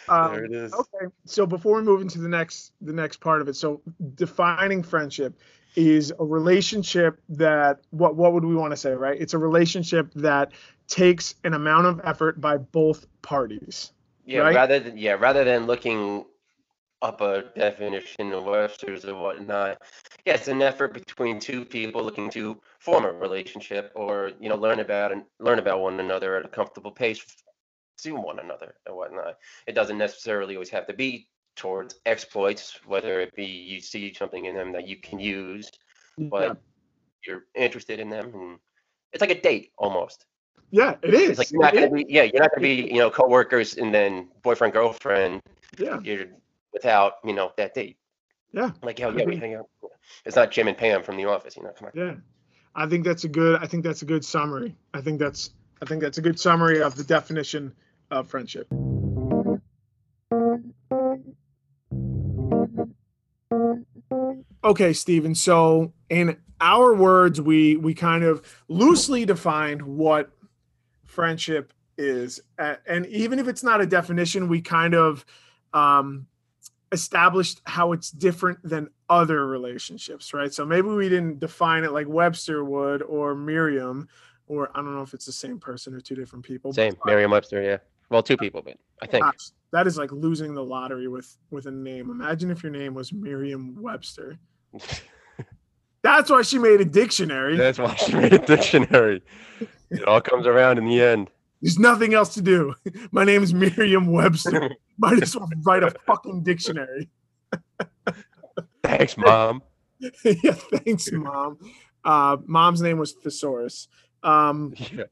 Um, 0.08 0.32
there 0.32 0.44
it 0.44 0.52
is. 0.52 0.72
Okay, 0.72 1.06
so 1.24 1.46
before 1.46 1.76
we 1.76 1.82
move 1.82 2.00
into 2.00 2.18
the 2.18 2.28
next 2.28 2.72
the 2.80 2.92
next 2.92 3.18
part 3.18 3.40
of 3.40 3.48
it, 3.48 3.56
so 3.56 3.80
defining 4.14 4.82
friendship 4.82 5.38
is 5.76 6.12
a 6.18 6.24
relationship 6.24 7.20
that 7.28 7.80
what 7.90 8.16
what 8.16 8.32
would 8.32 8.44
we 8.44 8.54
want 8.54 8.72
to 8.72 8.76
say, 8.76 8.92
right? 8.92 9.20
It's 9.20 9.34
a 9.34 9.38
relationship 9.38 10.10
that 10.16 10.52
takes 10.88 11.34
an 11.44 11.54
amount 11.54 11.86
of 11.86 12.00
effort 12.04 12.40
by 12.40 12.58
both 12.58 13.06
parties. 13.22 13.92
Yeah, 14.24 14.40
right? 14.40 14.54
rather 14.54 14.80
than 14.80 14.98
yeah, 14.98 15.12
rather 15.12 15.44
than 15.44 15.66
looking 15.66 16.24
up 17.02 17.20
a 17.20 17.44
definition 17.56 18.32
of 18.32 18.44
Webster's 18.44 19.04
or 19.04 19.14
whatnot. 19.14 19.78
Yeah, 20.26 20.34
it's 20.34 20.48
an 20.48 20.60
effort 20.60 20.92
between 20.92 21.40
two 21.40 21.64
people 21.64 22.04
looking 22.04 22.28
to 22.30 22.60
form 22.78 23.04
a 23.04 23.12
relationship 23.12 23.92
or 23.94 24.32
you 24.40 24.48
know 24.48 24.56
learn 24.56 24.80
about 24.80 25.12
and 25.12 25.24
learn 25.38 25.58
about 25.58 25.80
one 25.80 25.98
another 26.00 26.36
at 26.36 26.44
a 26.44 26.48
comfortable 26.48 26.90
pace 26.90 27.24
to 28.02 28.12
one 28.12 28.38
another 28.38 28.74
and 28.86 28.96
whatnot. 28.96 29.36
It 29.66 29.74
doesn't 29.74 29.98
necessarily 29.98 30.56
always 30.56 30.70
have 30.70 30.86
to 30.88 30.94
be 30.94 31.28
towards 31.56 31.96
exploits, 32.06 32.78
whether 32.86 33.20
it 33.20 33.34
be 33.34 33.44
you 33.44 33.80
see 33.80 34.12
something 34.14 34.44
in 34.44 34.54
them 34.54 34.72
that 34.72 34.88
you 34.88 34.96
can 34.96 35.18
use, 35.18 35.70
but 36.18 36.42
yeah. 36.42 36.54
you're 37.26 37.44
interested 37.54 38.00
in 38.00 38.08
them, 38.08 38.32
and 38.34 38.58
it's 39.12 39.20
like 39.20 39.30
a 39.30 39.40
date 39.40 39.72
almost. 39.78 40.26
yeah, 40.70 40.96
it 41.02 41.14
is. 41.14 41.30
It's 41.30 41.38
like 41.38 41.50
you're 41.50 41.62
not 41.62 41.74
gonna 41.74 41.90
be 41.90 42.06
yeah, 42.08 42.22
you're 42.22 42.42
not 42.42 42.50
gonna 42.50 42.62
be 42.62 42.88
you 42.92 42.98
know 42.98 43.10
coworkers 43.10 43.76
and 43.76 43.94
then 43.94 44.28
boyfriend 44.42 44.72
girlfriend. 44.72 45.42
yeah, 45.78 45.98
You're 46.02 46.26
without 46.72 47.14
you 47.24 47.32
know 47.32 47.52
that 47.56 47.74
date. 47.74 47.96
Yeah. 48.52 48.70
Like 48.82 48.98
hell 48.98 49.16
yeah, 49.16 49.24
we 49.24 49.36
hang 49.36 49.54
out. 49.54 49.68
It's 50.24 50.36
not 50.36 50.50
Jim 50.50 50.68
and 50.68 50.76
Pam 50.76 51.02
from 51.02 51.16
The 51.16 51.26
Office, 51.26 51.56
you 51.56 51.62
know. 51.62 51.70
Come 51.70 51.86
on. 51.86 51.92
yeah. 51.94 52.14
I 52.74 52.86
think 52.86 53.04
that's 53.04 53.24
a 53.24 53.28
good. 53.28 53.60
I 53.62 53.66
think 53.66 53.84
that's 53.84 54.02
a 54.02 54.06
good 54.06 54.24
summary. 54.24 54.76
I 54.94 55.00
think 55.00 55.18
that's. 55.18 55.50
I 55.82 55.86
think 55.86 56.02
that's 56.02 56.18
a 56.18 56.22
good 56.22 56.38
summary 56.38 56.82
of 56.82 56.94
the 56.94 57.04
definition 57.04 57.72
of 58.10 58.28
friendship. 58.28 58.68
Okay, 64.70 64.92
Stephen. 64.92 65.34
So 65.34 65.92
in 66.10 66.36
our 66.60 66.94
words, 66.94 67.40
we 67.40 67.74
we 67.76 67.92
kind 67.92 68.22
of 68.22 68.40
loosely 68.68 69.24
defined 69.24 69.82
what 69.82 70.30
friendship 71.06 71.72
is, 71.98 72.40
and 72.56 73.04
even 73.06 73.40
if 73.40 73.48
it's 73.48 73.64
not 73.64 73.80
a 73.80 73.86
definition, 73.86 74.46
we 74.46 74.60
kind 74.60 74.94
of 74.94 75.26
um, 75.72 76.28
established 76.92 77.60
how 77.64 77.90
it's 77.90 78.12
different 78.12 78.62
than 78.62 78.90
other 79.08 79.44
relationships, 79.48 80.32
right? 80.32 80.54
So 80.54 80.64
maybe 80.64 80.86
we 80.86 81.08
didn't 81.08 81.40
define 81.40 81.82
it 81.82 81.90
like 81.90 82.06
Webster 82.06 82.64
would 82.64 83.02
or 83.02 83.34
Miriam, 83.34 84.06
or 84.46 84.70
I 84.72 84.82
don't 84.82 84.94
know 84.94 85.02
if 85.02 85.14
it's 85.14 85.26
the 85.26 85.32
same 85.32 85.58
person 85.58 85.94
or 85.94 86.00
two 86.00 86.14
different 86.14 86.44
people. 86.44 86.72
Same, 86.72 86.94
but- 86.94 87.06
Merriam-Webster. 87.06 87.60
Yeah. 87.60 87.78
Well, 88.08 88.22
two 88.22 88.36
people, 88.36 88.62
but 88.62 88.76
I 89.02 89.06
think 89.06 89.24
that 89.72 89.86
is 89.88 89.98
like 89.98 90.12
losing 90.12 90.54
the 90.54 90.64
lottery 90.64 91.08
with 91.08 91.36
with 91.50 91.66
a 91.66 91.70
name. 91.72 92.08
Imagine 92.10 92.52
if 92.52 92.62
your 92.62 92.72
name 92.72 92.94
was 92.94 93.12
Miriam 93.12 93.76
Webster. 93.80 94.38
That's 96.02 96.30
why 96.30 96.42
she 96.42 96.58
made 96.58 96.80
a 96.80 96.84
dictionary. 96.84 97.56
that's 97.56 97.78
why 97.78 97.94
she 97.94 98.14
made 98.14 98.32
a 98.32 98.38
dictionary. 98.38 99.22
It 99.90 100.04
all 100.04 100.20
comes 100.20 100.46
around 100.46 100.78
in 100.78 100.86
the 100.86 101.00
end. 101.02 101.30
There's 101.60 101.78
nothing 101.78 102.14
else 102.14 102.32
to 102.34 102.42
do. 102.42 102.74
My 103.10 103.24
name 103.24 103.42
is 103.42 103.52
Miriam 103.52 104.06
Webster. 104.06 104.70
Might 104.98 105.22
as 105.22 105.36
well 105.36 105.48
write 105.64 105.82
a 105.82 105.90
fucking 106.06 106.42
dictionary. 106.42 107.10
Thanks, 108.82 109.16
mom. 109.18 109.62
yeah, 110.24 110.52
thanks, 110.52 111.12
mom. 111.12 111.58
Uh, 112.02 112.38
mom's 112.46 112.80
name 112.80 112.96
was 112.98 113.12
Thesaurus. 113.12 113.88
Um, 114.22 114.72
Yeah. 114.92 115.04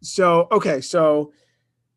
so 0.00 0.48
okay, 0.50 0.80
so 0.80 1.32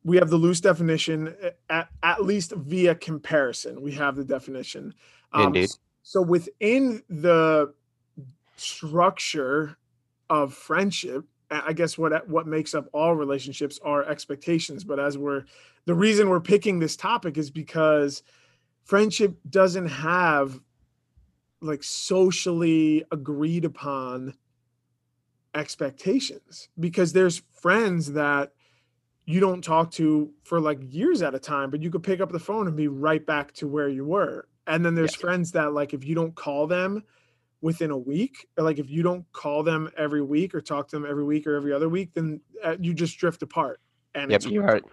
we 0.03 0.17
have 0.17 0.29
the 0.29 0.38
loose 0.38 0.62
definition 0.62 1.36
at, 1.69 1.89
at 2.03 2.24
least 2.24 2.51
via 2.51 2.93
comparison. 2.93 3.81
We 3.81 3.93
have 3.93 4.15
the 4.15 4.24
definition. 4.24 4.93
Um, 5.34 5.48
Indeed. 5.48 5.72
So 6.08 6.22
within 6.22 7.02
the 7.10 7.74
structure 8.58 9.76
of 10.30 10.54
friendship, 10.54 11.26
I 11.50 11.74
guess 11.74 11.98
what 11.98 12.30
what 12.30 12.46
makes 12.46 12.76
up 12.76 12.88
all 12.94 13.16
relationships 13.16 13.80
are 13.84 14.04
expectations. 14.08 14.84
But 14.84 15.00
as 15.00 15.18
we're 15.18 15.46
the 15.86 15.96
reason 15.96 16.30
we're 16.30 16.42
picking 16.42 16.78
this 16.78 16.96
topic 16.96 17.40
is 17.40 17.50
because 17.50 18.22
friendship 18.84 19.36
doesn't 19.50 19.88
have 19.88 20.60
like 21.60 21.82
socially 21.82 23.04
agreed 23.12 23.66
upon 23.66 24.36
expectations 25.56 26.70
because 26.80 27.14
there's 27.14 27.42
friends 27.52 28.12
that 28.12 28.52
you 29.26 29.40
don't 29.40 29.64
talk 29.64 29.90
to 29.94 30.32
for 30.44 30.60
like 30.60 30.78
years 30.94 31.24
at 31.24 31.34
a 31.34 31.40
time 31.40 31.72
but 31.72 31.82
you 31.82 31.90
could 31.90 32.04
pick 32.04 32.20
up 32.20 32.32
the 32.32 32.38
phone 32.38 32.68
and 32.68 32.76
be 32.76 32.90
right 32.90 33.26
back 33.26 33.54
to 33.54 33.68
where 33.68 33.88
you 33.88 34.06
were 34.06 34.48
and 34.67 34.86
then 34.86 34.95
there's 34.95 35.13
Yes. 35.13 35.22
friends 35.22 35.51
that 35.53 35.74
like 35.74 35.93
if 35.93 36.05
you 36.05 36.15
don't 36.15 36.36
call 36.36 36.67
them 36.67 37.03
within 37.62 37.91
a 37.91 37.98
week 37.98 38.48
or 38.57 38.63
like 38.63 38.79
if 38.79 38.89
you 38.89 39.03
don't 39.03 39.25
call 39.31 39.63
them 39.63 39.89
every 39.98 40.22
week 40.22 40.53
or 40.55 40.62
talk 40.62 40.88
to 40.88 40.95
them 40.95 41.05
every 41.10 41.24
week 41.24 41.48
or 41.48 41.55
every 41.55 41.74
other 41.74 41.89
week 41.89 42.12
then 42.13 42.41
uh, 42.63 42.75
you 42.79 42.93
just 42.93 43.17
drift 43.17 43.41
apart 43.43 43.79
and 44.15 44.31
Yep, 44.31 44.41
it's 44.41 44.48
you're 44.48 44.63
right. 44.63 44.84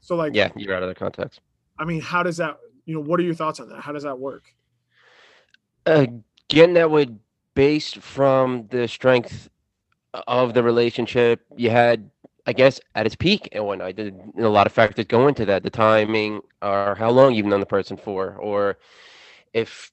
so 0.00 0.16
like 0.16 0.34
Yeah, 0.34 0.50
you're 0.56 0.74
out 0.74 0.82
of 0.82 0.88
the 0.88 0.94
context. 0.94 1.40
i 1.78 1.84
mean 1.84 2.00
how 2.00 2.22
does 2.22 2.36
that 2.38 2.58
you 2.84 2.94
know 2.94 3.00
what 3.00 3.20
are 3.20 3.24
your 3.24 3.34
thoughts 3.34 3.60
on 3.60 3.68
that 3.68 3.80
how 3.80 3.92
does 3.92 4.04
that 4.04 4.18
work 4.18 4.44
Again, 5.86 6.74
that 6.74 6.90
would 6.90 7.18
based 7.54 7.98
from 7.98 8.66
the 8.70 8.88
strength 8.88 9.48
of 10.26 10.54
the 10.54 10.62
relationship 10.62 11.44
you 11.56 11.70
had, 11.70 12.10
I 12.46 12.52
guess, 12.52 12.80
at 12.94 13.06
its 13.06 13.16
peak 13.16 13.48
and 13.52 13.64
whatnot. 13.64 13.88
I 13.88 13.92
did 13.92 14.18
a 14.38 14.48
lot 14.48 14.66
of 14.66 14.72
factors 14.72 15.06
go 15.06 15.28
into 15.28 15.44
that, 15.46 15.62
the 15.62 15.70
timing, 15.70 16.40
or 16.62 16.94
how 16.96 17.10
long 17.10 17.34
you've 17.34 17.46
known 17.46 17.60
the 17.60 17.66
person 17.66 17.96
for, 17.96 18.34
or 18.36 18.78
if 19.56 19.90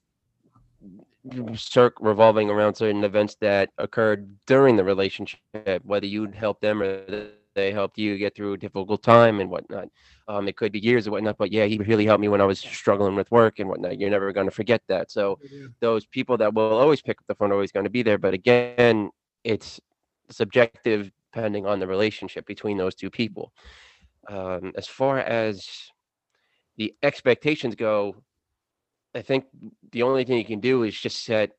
circ 1.54 1.94
revolving 2.00 2.50
around 2.50 2.74
certain 2.74 3.02
events 3.02 3.34
that 3.40 3.70
occurred 3.78 4.36
during 4.46 4.76
the 4.76 4.84
relationship, 4.84 5.80
whether 5.82 6.04
you'd 6.04 6.34
help 6.34 6.60
them 6.60 6.82
or 6.82 7.30
they 7.54 7.72
helped 7.72 7.96
you 7.96 8.18
get 8.18 8.34
through 8.34 8.52
a 8.52 8.58
difficult 8.58 9.02
time 9.02 9.40
and 9.40 9.48
whatnot. 9.48 9.88
Um, 10.28 10.48
it 10.48 10.56
could 10.58 10.70
be 10.70 10.80
years 10.80 11.06
or 11.08 11.12
whatnot, 11.12 11.38
but 11.38 11.50
yeah, 11.50 11.64
he 11.64 11.78
really 11.78 12.04
helped 12.04 12.20
me 12.20 12.28
when 12.28 12.42
I 12.42 12.44
was 12.44 12.58
struggling 12.58 13.14
with 13.14 13.30
work 13.30 13.58
and 13.58 13.70
whatnot. 13.70 13.98
You're 13.98 14.10
never 14.10 14.34
going 14.34 14.46
to 14.46 14.54
forget 14.54 14.82
that. 14.88 15.10
So 15.10 15.38
those 15.80 16.04
people 16.04 16.36
that 16.38 16.52
will 16.52 16.78
always 16.78 17.00
pick 17.00 17.18
up 17.18 17.26
the 17.26 17.34
phone 17.34 17.50
are 17.50 17.54
always 17.54 17.72
going 17.72 17.84
to 17.84 17.90
be 17.90 18.02
there. 18.02 18.18
But 18.18 18.34
again, 18.34 19.10
it's 19.44 19.80
subjective 20.30 21.10
depending 21.32 21.64
on 21.64 21.80
the 21.80 21.86
relationship 21.86 22.44
between 22.44 22.76
those 22.76 22.94
two 22.94 23.10
people. 23.10 23.50
Um, 24.28 24.72
as 24.76 24.86
far 24.86 25.20
as 25.20 25.66
the 26.76 26.94
expectations 27.02 27.74
go, 27.74 28.16
I 29.14 29.22
think 29.22 29.44
the 29.92 30.02
only 30.02 30.24
thing 30.24 30.38
you 30.38 30.44
can 30.44 30.60
do 30.60 30.82
is 30.82 30.98
just 30.98 31.24
set 31.24 31.52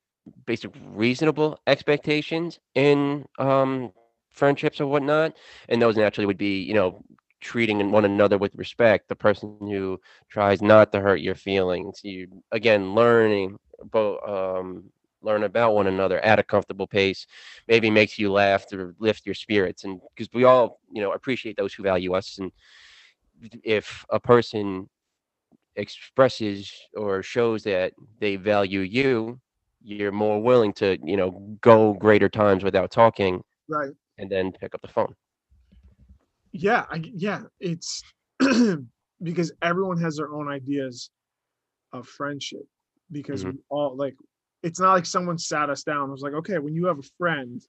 basic 0.45 0.71
reasonable 0.93 1.59
expectations 1.67 2.59
in 2.75 3.25
um 3.39 3.91
friendships 4.31 4.79
or 4.81 4.87
whatnot, 4.87 5.33
and 5.69 5.81
those 5.81 5.97
naturally 5.97 6.25
would 6.27 6.37
be 6.37 6.61
you 6.61 6.73
know 6.73 7.01
treating 7.41 7.91
one 7.91 8.05
another 8.05 8.37
with 8.37 8.55
respect. 8.55 9.07
The 9.09 9.15
person 9.15 9.53
who 9.53 9.99
tries 10.29 10.61
not 10.61 10.91
to 10.91 10.99
hurt 10.99 11.21
your 11.21 11.35
feelings. 11.35 12.01
You 12.03 12.27
again 12.51 12.93
learning 12.95 13.57
both 13.91 14.19
um 14.27 14.85
learn 15.21 15.43
about 15.43 15.73
one 15.73 15.87
another 15.87 16.19
at 16.19 16.39
a 16.39 16.43
comfortable 16.43 16.87
pace 16.87 17.25
maybe 17.67 17.89
makes 17.89 18.17
you 18.19 18.31
laugh 18.31 18.67
to 18.67 18.93
lift 18.99 19.25
your 19.25 19.33
spirits 19.35 19.83
and 19.83 19.99
because 20.15 20.29
we 20.33 20.43
all 20.43 20.79
you 20.91 21.01
know 21.01 21.11
appreciate 21.11 21.57
those 21.57 21.73
who 21.73 21.83
value 21.83 22.13
us 22.13 22.37
and 22.37 22.51
if 23.63 24.05
a 24.09 24.19
person 24.19 24.89
expresses 25.75 26.71
or 26.95 27.21
shows 27.21 27.63
that 27.63 27.93
they 28.19 28.35
value 28.35 28.79
you 28.81 29.39
you're 29.83 30.11
more 30.11 30.41
willing 30.41 30.73
to 30.73 30.97
you 31.03 31.15
know 31.17 31.31
go 31.61 31.93
greater 31.93 32.29
times 32.29 32.63
without 32.63 32.89
talking 32.91 33.43
right. 33.69 33.91
and 34.17 34.29
then 34.31 34.51
pick 34.51 34.73
up 34.73 34.81
the 34.81 34.87
phone. 34.87 35.13
Yeah 36.51 36.85
I, 36.89 37.03
yeah 37.13 37.41
it's 37.59 38.01
because 39.23 39.51
everyone 39.61 39.99
has 40.01 40.15
their 40.17 40.33
own 40.33 40.47
ideas 40.49 41.09
of 41.93 42.07
friendship 42.07 42.65
because 43.11 43.43
Mhm. 43.43 43.53
we 43.53 43.59
all 43.69 43.95
like 43.95 44.15
it's 44.63 44.79
not 44.79 44.93
like 44.93 45.05
someone 45.05 45.37
sat 45.37 45.69
us 45.69 45.83
down 45.83 46.03
and 46.03 46.11
was 46.11 46.21
like 46.21 46.33
okay 46.33 46.57
when 46.57 46.73
you 46.73 46.85
have 46.87 46.97
a 46.99 47.09
friend 47.17 47.61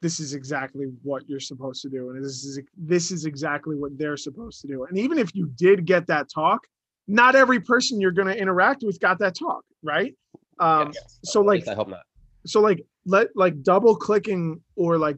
this 0.00 0.18
is 0.18 0.34
exactly 0.34 0.86
what 1.02 1.28
you're 1.28 1.38
supposed 1.40 1.82
to 1.82 1.88
do 1.88 2.10
and 2.10 2.24
this 2.24 2.44
is 2.44 2.60
this 2.76 3.10
is 3.10 3.24
exactly 3.24 3.76
what 3.76 3.96
they're 3.98 4.16
supposed 4.16 4.60
to 4.62 4.66
do. 4.66 4.84
And 4.84 4.98
even 4.98 5.18
if 5.18 5.34
you 5.34 5.46
did 5.56 5.84
get 5.84 6.06
that 6.06 6.28
talk 6.32 6.66
not 7.12 7.36
every 7.36 7.60
person 7.60 8.00
you're 8.00 8.10
going 8.20 8.28
to 8.28 8.36
interact 8.36 8.82
with 8.84 8.98
got 9.00 9.18
that 9.18 9.34
talk 9.38 9.62
right 9.82 10.14
um 10.58 10.90
Yes. 10.94 11.18
so 11.24 11.40
like 11.40 11.66
i 11.68 11.74
hope 11.74 11.88
not 11.88 12.02
so 12.46 12.60
like 12.60 12.80
let 13.06 13.28
like 13.36 13.62
double 13.62 13.94
clicking 13.96 14.60
or 14.76 14.98
like 14.98 15.16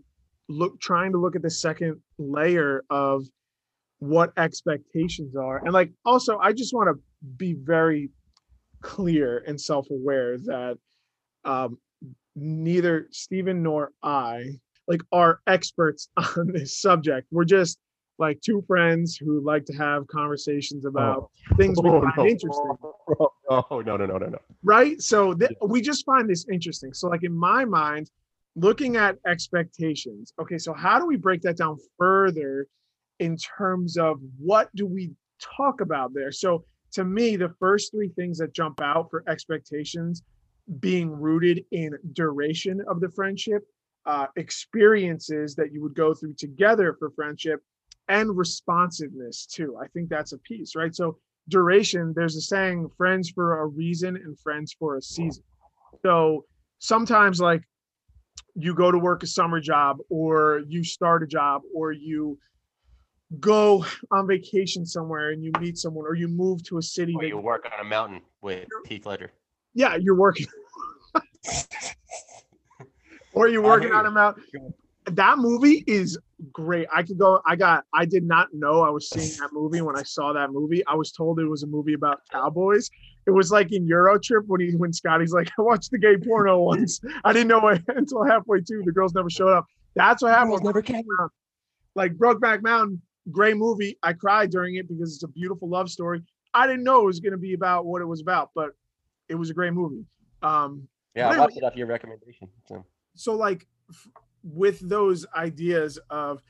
look 0.48 0.78
trying 0.80 1.12
to 1.12 1.18
look 1.18 1.36
at 1.36 1.42
the 1.42 1.50
second 1.50 2.00
layer 2.18 2.84
of 2.90 3.24
what 4.00 4.32
expectations 4.36 5.34
are 5.36 5.58
and 5.64 5.72
like 5.72 5.90
also 6.04 6.38
i 6.38 6.52
just 6.52 6.74
want 6.74 6.88
to 6.94 7.00
be 7.36 7.54
very 7.54 8.10
clear 8.82 9.42
and 9.46 9.58
self-aware 9.58 10.36
that 10.38 10.76
um 11.44 11.78
neither 12.36 13.06
Stephen 13.12 13.62
nor 13.62 13.92
I 14.02 14.58
like 14.88 15.02
are 15.12 15.40
experts 15.46 16.08
on 16.16 16.50
this 16.52 16.76
subject. 16.80 17.28
We're 17.30 17.44
just 17.44 17.78
like 18.18 18.40
two 18.40 18.62
friends 18.66 19.16
who 19.16 19.40
like 19.40 19.64
to 19.66 19.72
have 19.74 20.06
conversations 20.06 20.84
about 20.84 21.30
things 21.56 21.80
we 21.82 21.88
Oh, 21.94 22.00
find 22.00 22.12
no. 22.16 22.26
interesting. 22.26 22.76
Oh 23.50 23.82
no 23.84 23.96
no 23.96 24.06
no 24.06 24.18
no 24.18 24.28
no. 24.28 24.38
Right? 24.62 25.00
So 25.00 25.34
th- 25.34 25.50
we 25.66 25.82
just 25.82 26.06
find 26.06 26.28
this 26.28 26.46
interesting. 26.50 26.94
So 26.94 27.08
like 27.08 27.22
in 27.22 27.36
my 27.36 27.64
mind 27.64 28.10
looking 28.56 28.96
at 28.96 29.18
expectations 29.26 30.32
okay 30.40 30.58
so 30.58 30.72
how 30.72 30.96
do 31.00 31.06
we 31.06 31.16
break 31.16 31.42
that 31.42 31.56
down 31.56 31.76
further 31.98 32.68
in 33.18 33.36
terms 33.36 33.96
of 33.96 34.20
what 34.38 34.70
do 34.76 34.86
we 34.86 35.10
talk 35.56 35.80
about 35.80 36.14
there? 36.14 36.32
So 36.32 36.64
to 36.92 37.04
me 37.04 37.36
the 37.36 37.52
first 37.58 37.92
three 37.92 38.08
things 38.10 38.38
that 38.38 38.54
jump 38.54 38.80
out 38.80 39.10
for 39.10 39.24
expectations 39.28 40.22
being 40.80 41.10
rooted 41.10 41.64
in 41.72 41.92
duration 42.12 42.80
of 42.88 43.00
the 43.00 43.10
friendship 43.10 43.62
uh, 44.06 44.26
experiences 44.36 45.54
that 45.56 45.72
you 45.72 45.82
would 45.82 45.94
go 45.94 46.14
through 46.14 46.34
together 46.34 46.94
for 46.98 47.10
friendship 47.10 47.60
and 48.08 48.36
responsiveness 48.36 49.46
too 49.46 49.76
i 49.82 49.86
think 49.88 50.08
that's 50.08 50.32
a 50.32 50.38
piece 50.38 50.74
right 50.74 50.94
so 50.94 51.16
duration, 51.48 52.12
there's 52.14 52.36
a 52.36 52.40
saying, 52.40 52.90
friends 52.96 53.30
for 53.30 53.60
a 53.60 53.66
reason 53.66 54.16
and 54.16 54.38
friends 54.38 54.74
for 54.78 54.96
a 54.96 55.02
season. 55.02 55.42
So 56.02 56.44
sometimes, 56.78 57.40
like, 57.40 57.62
you 58.54 58.74
go 58.74 58.90
to 58.90 58.98
work 58.98 59.22
a 59.22 59.26
summer 59.26 59.60
job, 59.60 59.98
or 60.08 60.62
you 60.68 60.84
start 60.84 61.22
a 61.22 61.26
job, 61.26 61.62
or 61.74 61.92
you 61.92 62.38
go 63.40 63.84
on 64.10 64.26
vacation 64.26 64.86
somewhere 64.86 65.30
and 65.30 65.42
you 65.42 65.50
meet 65.60 65.76
someone, 65.76 66.06
or 66.06 66.14
you 66.14 66.28
move 66.28 66.62
to 66.64 66.78
a 66.78 66.82
city. 66.82 67.14
or 67.16 67.24
you 67.24 67.38
work 67.38 67.66
on 67.72 67.84
a 67.84 67.88
mountain 67.88 68.20
with 68.42 68.66
Heath 68.86 69.06
Ledger 69.06 69.30
yeah, 69.76 69.96
you're 69.96 70.14
working, 70.14 70.46
or 73.32 73.48
you're 73.48 73.60
working 73.60 73.90
on 73.90 74.06
a 74.06 74.10
mountain. 74.10 74.44
That 75.06 75.38
movie 75.38 75.84
is 75.86 76.18
great. 76.52 76.86
I 76.92 77.02
could 77.02 77.18
go. 77.18 77.40
I 77.46 77.56
got. 77.56 77.84
I 77.92 78.04
did 78.06 78.24
not 78.24 78.48
know 78.54 78.80
I 78.82 78.90
was 78.90 79.10
seeing 79.10 79.36
that 79.38 79.52
movie 79.52 79.82
when 79.82 79.96
I 79.98 80.02
saw 80.02 80.32
that 80.32 80.50
movie. 80.50 80.84
I 80.86 80.94
was 80.94 81.12
told 81.12 81.38
it 81.40 81.44
was 81.46 81.62
a 81.62 81.66
movie 81.66 81.92
about 81.92 82.20
cowboys. 82.32 82.90
It 83.26 83.30
was 83.30 83.50
like 83.50 83.72
in 83.72 83.86
EuroTrip 83.86 84.44
when 84.46 84.60
he 84.60 84.74
when 84.76 84.92
Scotty's 84.92 85.32
like, 85.32 85.50
I 85.58 85.62
watched 85.62 85.90
the 85.90 85.98
gay 85.98 86.16
porno 86.16 86.58
once. 86.62 87.00
I 87.24 87.32
didn't 87.32 87.48
know 87.48 87.68
it 87.68 87.82
until 87.88 88.24
halfway 88.24 88.62
through. 88.62 88.84
The 88.84 88.92
girls 88.92 89.14
never 89.14 89.28
showed 89.30 89.52
up. 89.52 89.66
That's 89.94 90.22
what 90.22 90.32
happened. 90.32 90.62
Never 90.64 90.82
came. 90.82 91.04
Mountain. 91.06 91.28
Like 91.94 92.14
Brokeback 92.14 92.62
Mountain, 92.62 93.00
great 93.30 93.56
movie. 93.56 93.98
I 94.02 94.14
cried 94.14 94.50
during 94.50 94.76
it 94.76 94.88
because 94.88 95.14
it's 95.14 95.22
a 95.22 95.28
beautiful 95.28 95.68
love 95.68 95.88
story. 95.90 96.22
I 96.54 96.66
didn't 96.66 96.82
know 96.84 97.02
it 97.02 97.06
was 97.06 97.20
going 97.20 97.32
to 97.32 97.38
be 97.38 97.52
about 97.54 97.84
what 97.84 98.00
it 98.02 98.06
was 98.06 98.20
about, 98.20 98.50
but 98.54 98.70
it 99.28 99.34
was 99.34 99.50
a 99.50 99.54
great 99.54 99.72
movie. 99.74 100.04
Um, 100.42 100.88
yeah 101.14 101.26
i 101.26 101.30
Really? 101.30 101.40
watched 101.40 101.56
it 101.56 101.62
off 101.64 101.76
your 101.76 101.86
recommendation 101.86 102.48
so 102.66 102.84
so 103.14 103.34
like 103.36 103.66
f- 103.88 104.08
with 104.44 104.78
those 104.80 105.26
ideas 105.34 105.98
of 106.10 106.42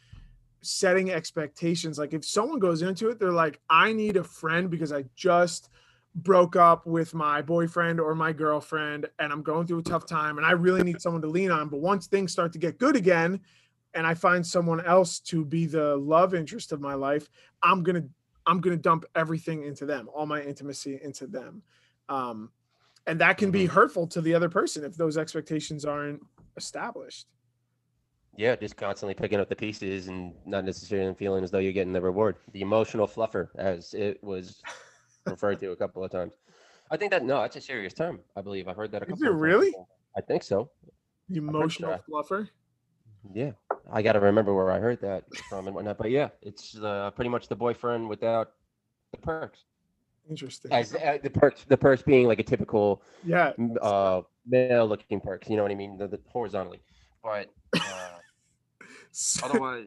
setting 0.60 1.10
expectations 1.10 1.98
like 1.98 2.12
if 2.14 2.24
someone 2.24 2.58
goes 2.58 2.82
into 2.82 3.10
it 3.10 3.18
they're 3.18 3.30
like 3.30 3.60
i 3.68 3.92
need 3.92 4.16
a 4.16 4.24
friend 4.24 4.70
because 4.70 4.92
i 4.92 5.04
just 5.14 5.68
broke 6.16 6.56
up 6.56 6.86
with 6.86 7.12
my 7.12 7.42
boyfriend 7.42 8.00
or 8.00 8.14
my 8.14 8.32
girlfriend 8.32 9.06
and 9.18 9.32
i'm 9.32 9.42
going 9.42 9.66
through 9.66 9.80
a 9.80 9.82
tough 9.82 10.06
time 10.06 10.38
and 10.38 10.46
i 10.46 10.52
really 10.52 10.82
need 10.82 11.00
someone 11.00 11.20
to 11.20 11.28
lean 11.28 11.50
on. 11.50 11.68
But 11.68 11.80
once 11.80 12.06
things 12.06 12.32
start 12.32 12.52
to 12.52 12.58
get 12.58 12.78
good 12.78 12.96
again 12.96 13.40
and 13.94 14.06
i 14.06 14.14
find 14.14 14.46
someone 14.46 14.84
else 14.86 15.18
to 15.20 15.44
be 15.44 15.66
the 15.66 15.96
love 15.96 16.34
interest 16.34 16.72
of 16.72 16.80
my 16.80 16.94
life 16.94 17.28
i'm 17.62 17.82
going 17.82 18.00
to 18.00 18.08
i'm 18.46 18.60
going 18.60 18.76
to 18.76 18.82
dump 18.82 19.04
everything 19.14 19.64
into 19.64 19.84
them 19.86 20.08
all 20.14 20.26
my 20.26 20.40
intimacy 20.40 21.00
into 21.02 21.26
them. 21.26 21.62
Um 22.08 22.50
and 23.06 23.20
that 23.20 23.36
can 23.36 23.50
be 23.50 23.66
hurtful 23.66 24.06
to 24.06 24.22
the 24.22 24.34
other 24.34 24.48
person 24.48 24.82
if 24.82 24.96
those 24.96 25.18
expectations 25.18 25.84
aren't 25.84 26.22
established 26.56 27.26
Yeah, 28.36 28.56
just 28.56 28.76
constantly 28.76 29.14
picking 29.14 29.38
up 29.38 29.48
the 29.48 29.56
pieces 29.56 30.08
and 30.08 30.34
not 30.44 30.64
necessarily 30.64 31.14
feeling 31.14 31.44
as 31.44 31.50
though 31.50 31.58
you're 31.58 31.72
getting 31.72 31.92
the 31.92 32.00
reward. 32.00 32.36
The 32.52 32.62
emotional 32.62 33.06
fluffer, 33.06 33.48
as 33.56 33.94
it 33.94 34.22
was 34.22 34.60
referred 35.26 35.60
to 35.60 35.70
a 35.70 35.76
couple 35.76 36.02
of 36.02 36.10
times. 36.10 36.34
I 36.90 36.96
think 36.96 37.12
that 37.12 37.24
no, 37.24 37.40
that's 37.40 37.56
a 37.56 37.60
serious 37.60 37.94
term. 37.94 38.20
I 38.36 38.42
believe 38.42 38.68
I've 38.68 38.76
heard 38.76 38.92
that 38.92 39.02
a 39.02 39.06
couple. 39.06 39.16
Is 39.16 39.22
it 39.22 39.26
of 39.26 39.32
times 39.32 39.42
really? 39.42 39.74
I 40.16 40.20
think 40.20 40.42
so. 40.42 40.70
the 41.28 41.38
emotional 41.38 41.98
fluffer 42.08 42.48
Yeah, 43.32 43.52
I 43.92 44.02
got 44.02 44.12
to 44.12 44.20
remember 44.20 44.54
where 44.54 44.70
I 44.70 44.78
heard 44.78 45.00
that 45.00 45.24
from 45.48 45.66
and 45.66 45.74
whatnot. 45.74 45.98
But 45.98 46.10
yeah, 46.10 46.28
it's 46.42 46.76
uh, 46.76 47.10
pretty 47.14 47.30
much 47.30 47.48
the 47.48 47.56
boyfriend 47.56 48.08
without 48.08 48.52
the 49.12 49.18
perks. 49.18 49.60
interesting 50.28 50.72
As 50.72 50.94
uh, 50.94 51.18
the 51.22 51.30
perks, 51.30 51.64
the 51.64 51.76
perks 51.76 52.02
being 52.02 52.26
like 52.26 52.40
a 52.40 52.44
typical 52.44 53.02
yeah 53.24 53.52
uh, 53.80 54.22
male-looking 54.46 55.20
perks. 55.20 55.48
You 55.48 55.56
know 55.56 55.62
what 55.62 55.72
I 55.72 55.76
mean? 55.76 55.96
The, 55.96 56.08
the 56.08 56.20
horizontally, 56.28 56.80
but 57.22 57.48
So, 59.16 59.46
otherwise, 59.46 59.86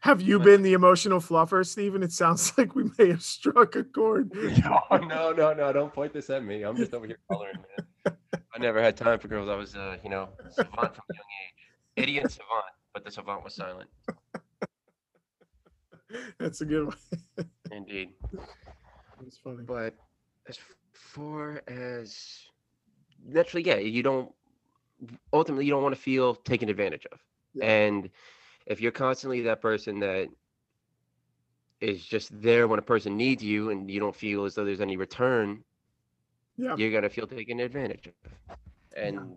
have 0.00 0.20
you 0.22 0.38
but- 0.38 0.44
been 0.46 0.62
the 0.62 0.72
emotional 0.72 1.20
fluffer 1.20 1.64
stephen 1.66 2.02
it 2.02 2.10
sounds 2.12 2.52
like 2.58 2.74
we 2.74 2.90
may 2.98 3.10
have 3.10 3.22
struck 3.22 3.76
a 3.76 3.84
chord 3.84 4.32
no, 4.34 4.80
no, 4.90 5.32
no, 5.32 5.52
no! 5.52 5.72
Don't 5.72 5.92
point 5.92 6.12
this 6.14 6.28
at 6.30 6.42
me. 6.42 6.62
I'm 6.62 6.76
just 6.76 6.94
over 6.94 7.06
here 7.06 7.18
coloring, 7.30 7.58
man. 8.06 8.16
I 8.54 8.58
never 8.58 8.82
had 8.82 8.96
time 8.96 9.18
for 9.18 9.28
girls. 9.28 9.48
I 9.48 9.54
was, 9.54 9.76
uh, 9.76 9.96
you 10.02 10.10
know, 10.10 10.28
savant 10.50 10.94
from 10.94 11.04
a 11.10 11.14
young 11.14 11.30
age. 11.44 11.62
Idiot 11.96 12.30
savant, 12.32 12.64
but 12.94 13.04
the 13.04 13.10
savant 13.10 13.44
was 13.44 13.54
silent. 13.54 13.88
that's 16.38 16.60
a 16.62 16.64
good 16.64 16.86
one 16.86 16.96
Indeed. 17.70 18.10
it's 19.26 19.36
funny 19.38 19.62
But 19.66 19.94
as 20.48 20.58
far 20.92 21.62
as 21.68 22.16
naturally, 23.24 23.64
yeah, 23.66 23.76
you 23.76 24.02
don't 24.02 24.32
ultimately 25.32 25.64
you 25.66 25.70
don't 25.72 25.82
want 25.82 25.94
to 25.94 26.00
feel 26.00 26.34
taken 26.34 26.68
advantage 26.70 27.06
of. 27.12 27.18
Yeah. 27.54 27.64
And 27.64 28.10
if 28.66 28.80
you're 28.80 28.92
constantly 28.92 29.42
that 29.42 29.60
person 29.60 30.00
that 30.00 30.28
is 31.80 32.04
just 32.04 32.30
there 32.40 32.68
when 32.68 32.78
a 32.78 32.82
person 32.82 33.16
needs 33.16 33.42
you 33.42 33.70
and 33.70 33.90
you 33.90 34.00
don't 34.00 34.14
feel 34.14 34.44
as 34.44 34.54
though 34.54 34.64
there's 34.64 34.80
any 34.80 34.96
return, 34.96 35.64
yeah 36.56 36.76
you're 36.76 36.92
gonna 36.92 37.10
feel 37.10 37.26
taken 37.26 37.60
advantage 37.60 38.06
of. 38.06 38.14
And 38.96 39.36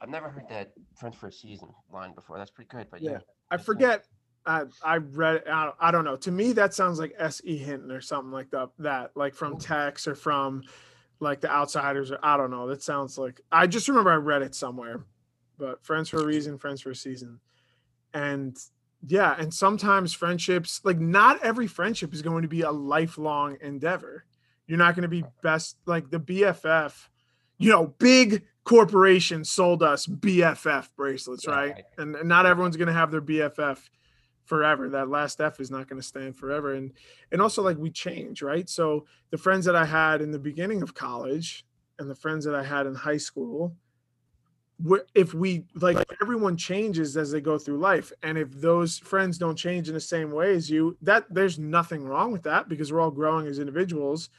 I've 0.00 0.08
never 0.08 0.30
heard 0.30 0.48
that 0.48 0.72
friends 0.96 1.16
for 1.16 1.28
a 1.28 1.32
season 1.32 1.68
line 1.92 2.14
before. 2.14 2.38
That's 2.38 2.50
pretty 2.50 2.68
good, 2.68 2.86
but 2.90 3.02
yeah. 3.02 3.10
Yeah. 3.12 3.18
I 3.50 3.56
forget. 3.58 4.06
I 4.46 4.64
I 4.82 4.96
read. 4.96 5.42
I 5.46 5.64
don't, 5.66 5.76
I 5.78 5.90
don't 5.90 6.04
know. 6.04 6.16
To 6.16 6.30
me, 6.30 6.52
that 6.54 6.72
sounds 6.72 6.98
like 6.98 7.14
S.E. 7.18 7.58
Hinton 7.58 7.90
or 7.90 8.00
something 8.00 8.32
like 8.32 8.50
that. 8.50 8.70
That 8.78 9.10
like 9.14 9.34
from. 9.34 9.58
Tex 9.58 10.08
or 10.08 10.14
from 10.14 10.62
like 11.20 11.42
the 11.42 11.50
Outsiders 11.50 12.10
or 12.10 12.18
I 12.22 12.38
don't 12.38 12.50
know. 12.50 12.66
That 12.68 12.82
sounds 12.82 13.18
like. 13.18 13.42
I 13.52 13.66
just 13.66 13.88
remember 13.88 14.10
I 14.10 14.16
read 14.16 14.40
it 14.40 14.54
somewhere. 14.54 15.04
But 15.60 15.84
friends 15.84 16.08
for 16.08 16.20
a 16.20 16.26
reason, 16.26 16.58
friends 16.58 16.80
for 16.80 16.90
a 16.90 16.96
season, 16.96 17.38
and 18.14 18.56
yeah, 19.06 19.36
and 19.38 19.52
sometimes 19.52 20.12
friendships 20.12 20.80
like 20.84 20.98
not 20.98 21.42
every 21.44 21.66
friendship 21.66 22.12
is 22.12 22.22
going 22.22 22.42
to 22.42 22.48
be 22.48 22.62
a 22.62 22.70
lifelong 22.70 23.58
endeavor. 23.60 24.24
You're 24.66 24.78
not 24.78 24.94
going 24.94 25.02
to 25.02 25.08
be 25.08 25.24
best 25.42 25.76
like 25.86 26.10
the 26.10 26.20
BFF. 26.20 26.94
you 27.58 27.70
know, 27.70 27.88
big 27.98 28.44
corporations 28.64 29.50
sold 29.50 29.82
us 29.82 30.06
BFF 30.06 30.88
bracelets, 30.96 31.46
right? 31.46 31.72
right. 31.72 31.84
And, 31.98 32.16
and 32.16 32.28
not 32.28 32.46
everyone's 32.46 32.76
going 32.76 32.88
to 32.88 32.94
have 32.94 33.10
their 33.10 33.20
BFF 33.20 33.78
forever. 34.44 34.88
That 34.90 35.08
last 35.08 35.40
F 35.40 35.60
is 35.60 35.70
not 35.70 35.88
going 35.88 36.00
to 36.00 36.06
stand 36.06 36.36
forever. 36.36 36.74
And 36.74 36.92
and 37.32 37.40
also 37.40 37.62
like 37.62 37.78
we 37.78 37.90
change, 37.90 38.42
right? 38.42 38.68
So 38.68 39.06
the 39.30 39.38
friends 39.38 39.64
that 39.66 39.76
I 39.76 39.84
had 39.84 40.20
in 40.22 40.30
the 40.30 40.38
beginning 40.38 40.82
of 40.82 40.94
college 40.94 41.64
and 41.98 42.10
the 42.10 42.14
friends 42.14 42.44
that 42.44 42.54
I 42.54 42.62
had 42.62 42.86
in 42.86 42.94
high 42.94 43.18
school, 43.18 43.74
if 45.14 45.34
we 45.34 45.64
like 45.74 45.98
everyone 46.22 46.56
changes 46.56 47.16
as 47.16 47.30
they 47.30 47.40
go 47.40 47.58
through 47.58 47.78
life 47.78 48.12
and 48.22 48.38
if 48.38 48.50
those 48.52 48.98
friends 48.98 49.36
don't 49.36 49.56
change 49.56 49.88
in 49.88 49.94
the 49.94 50.00
same 50.00 50.30
way 50.30 50.54
as 50.54 50.70
you 50.70 50.96
that 51.02 51.24
there's 51.30 51.58
nothing 51.58 52.04
wrong 52.04 52.32
with 52.32 52.42
that 52.42 52.68
because 52.68 52.92
we're 52.92 53.00
all 53.00 53.10
growing 53.10 53.46
as 53.46 53.58
individuals. 53.58 54.30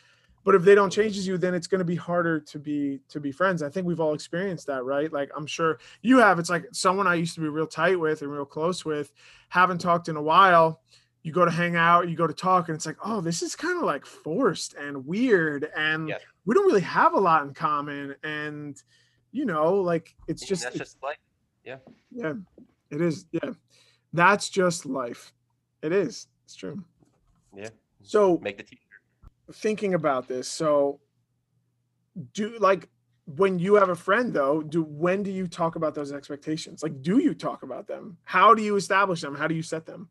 But 0.44 0.56
if 0.56 0.64
they 0.64 0.74
don't 0.74 0.90
change 0.90 1.18
as 1.18 1.28
you 1.28 1.38
then 1.38 1.54
it's 1.54 1.68
going 1.68 1.80
to 1.80 1.86
be 1.86 1.96
harder 1.96 2.40
to 2.40 2.60
be 2.60 3.00
to 3.10 3.20
be 3.20 3.32
friends. 3.32 3.62
I 3.62 3.70
think 3.70 3.86
we've 3.86 4.00
all 4.00 4.14
experienced 4.14 4.68
that 4.68 4.84
right? 4.84 5.12
Like 5.12 5.30
i'm 5.36 5.46
sure 5.46 5.80
you 6.02 6.18
have. 6.18 6.40
It's 6.40 6.50
like 6.50 6.66
someone 6.72 7.08
i 7.08 7.16
used 7.16 7.36
to 7.36 7.42
be 7.42 7.48
real 7.48 7.68
tight 7.68 8.00
with 8.00 8.22
and 8.22 8.32
real 8.32 8.46
close 8.46 8.84
with 8.84 9.12
haven't 9.50 9.82
talked 9.82 10.10
in 10.10 10.16
a 10.16 10.22
while. 10.22 10.82
You 11.24 11.32
go 11.32 11.46
to 11.46 11.52
hang 11.52 11.76
out 11.76 12.10
you 12.10 12.16
go 12.16 12.26
to 12.26 12.34
talk 12.34 12.70
and 12.70 12.76
it's 12.76 12.88
like 12.88 12.98
oh 13.06 13.22
this 13.22 13.44
is 13.44 13.56
kind 13.56 13.78
of 13.78 13.84
like 13.84 14.08
forced 14.08 14.74
and 14.74 15.06
weird 15.06 15.70
and 15.78 16.10
yeah. 16.10 16.18
we 16.46 16.56
don't 16.56 16.66
really 16.66 16.82
have 16.82 17.14
a 17.14 17.20
lot 17.20 17.46
in 17.46 17.54
common 17.54 18.16
and 18.24 18.82
you 19.32 19.46
know 19.46 19.76
like 19.76 20.16
it's 20.28 20.46
just 20.46 20.64
that's 20.64 20.76
it's, 20.76 20.92
just 20.92 21.04
life. 21.04 21.18
Yeah. 21.64 21.78
Yeah 22.12 22.34
it 22.92 23.02
is. 23.02 23.26
Yeah. 23.32 23.52
That's 24.14 24.50
just 24.50 24.86
life. 24.86 25.34
It 25.82 25.92
is. 25.94 26.28
It's 26.44 26.56
true. 26.56 26.84
Yeah. 27.56 27.70
So 28.04 28.40
make 28.42 28.58
the 28.58 28.64
t-shirt 28.64 28.82
thinking 29.54 29.96
about 29.96 30.30
this 30.30 30.48
so 30.48 31.02
do 32.34 32.58
like 32.60 32.88
when 33.26 33.60
you 33.60 33.76
have 33.76 33.90
a 33.90 33.96
friend 33.96 34.34
though 34.34 34.62
do 34.62 34.84
when 34.84 35.24
do 35.24 35.32
you 35.32 35.48
talk 35.48 35.76
about 35.76 35.96
those 35.96 36.12
expectations? 36.12 36.84
Like 36.84 37.02
do 37.02 37.20
you 37.20 37.34
talk 37.34 37.64
about 37.64 37.88
them? 37.88 38.18
How 38.24 38.54
do 38.54 38.62
you 38.62 38.76
establish 38.76 39.22
them? 39.22 39.36
How 39.36 39.48
do 39.48 39.56
you 39.56 39.64
set 39.64 39.86
them? 39.86 40.10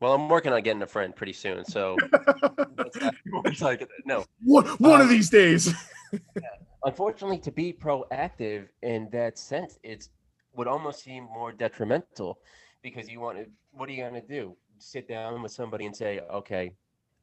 Well 0.00 0.12
i'm 0.12 0.28
working 0.28 0.52
on 0.52 0.62
getting 0.62 0.82
a 0.82 0.86
friend 0.86 1.16
pretty 1.16 1.32
soon 1.32 1.64
so 1.64 1.96
it's 3.46 3.62
like 3.62 3.88
no. 4.04 4.24
One, 4.44 4.66
one 4.66 4.94
um, 4.96 5.00
of 5.00 5.08
these 5.08 5.30
days. 5.30 5.72
yeah. 6.12 6.20
Unfortunately 6.86 7.38
to 7.38 7.50
be 7.50 7.72
proactive 7.72 8.68
in 8.82 9.08
that 9.10 9.36
sense 9.38 9.78
it's 9.82 10.10
would 10.54 10.66
almost 10.66 11.02
seem 11.02 11.24
more 11.24 11.52
detrimental 11.52 12.38
because 12.82 13.08
you 13.10 13.20
want 13.20 13.36
to 13.36 13.46
what 13.72 13.88
are 13.88 13.92
you 13.92 14.02
going 14.02 14.14
to 14.14 14.26
do 14.26 14.56
sit 14.78 15.06
down 15.08 15.42
with 15.42 15.52
somebody 15.52 15.84
and 15.84 15.94
say 15.94 16.20
okay 16.32 16.72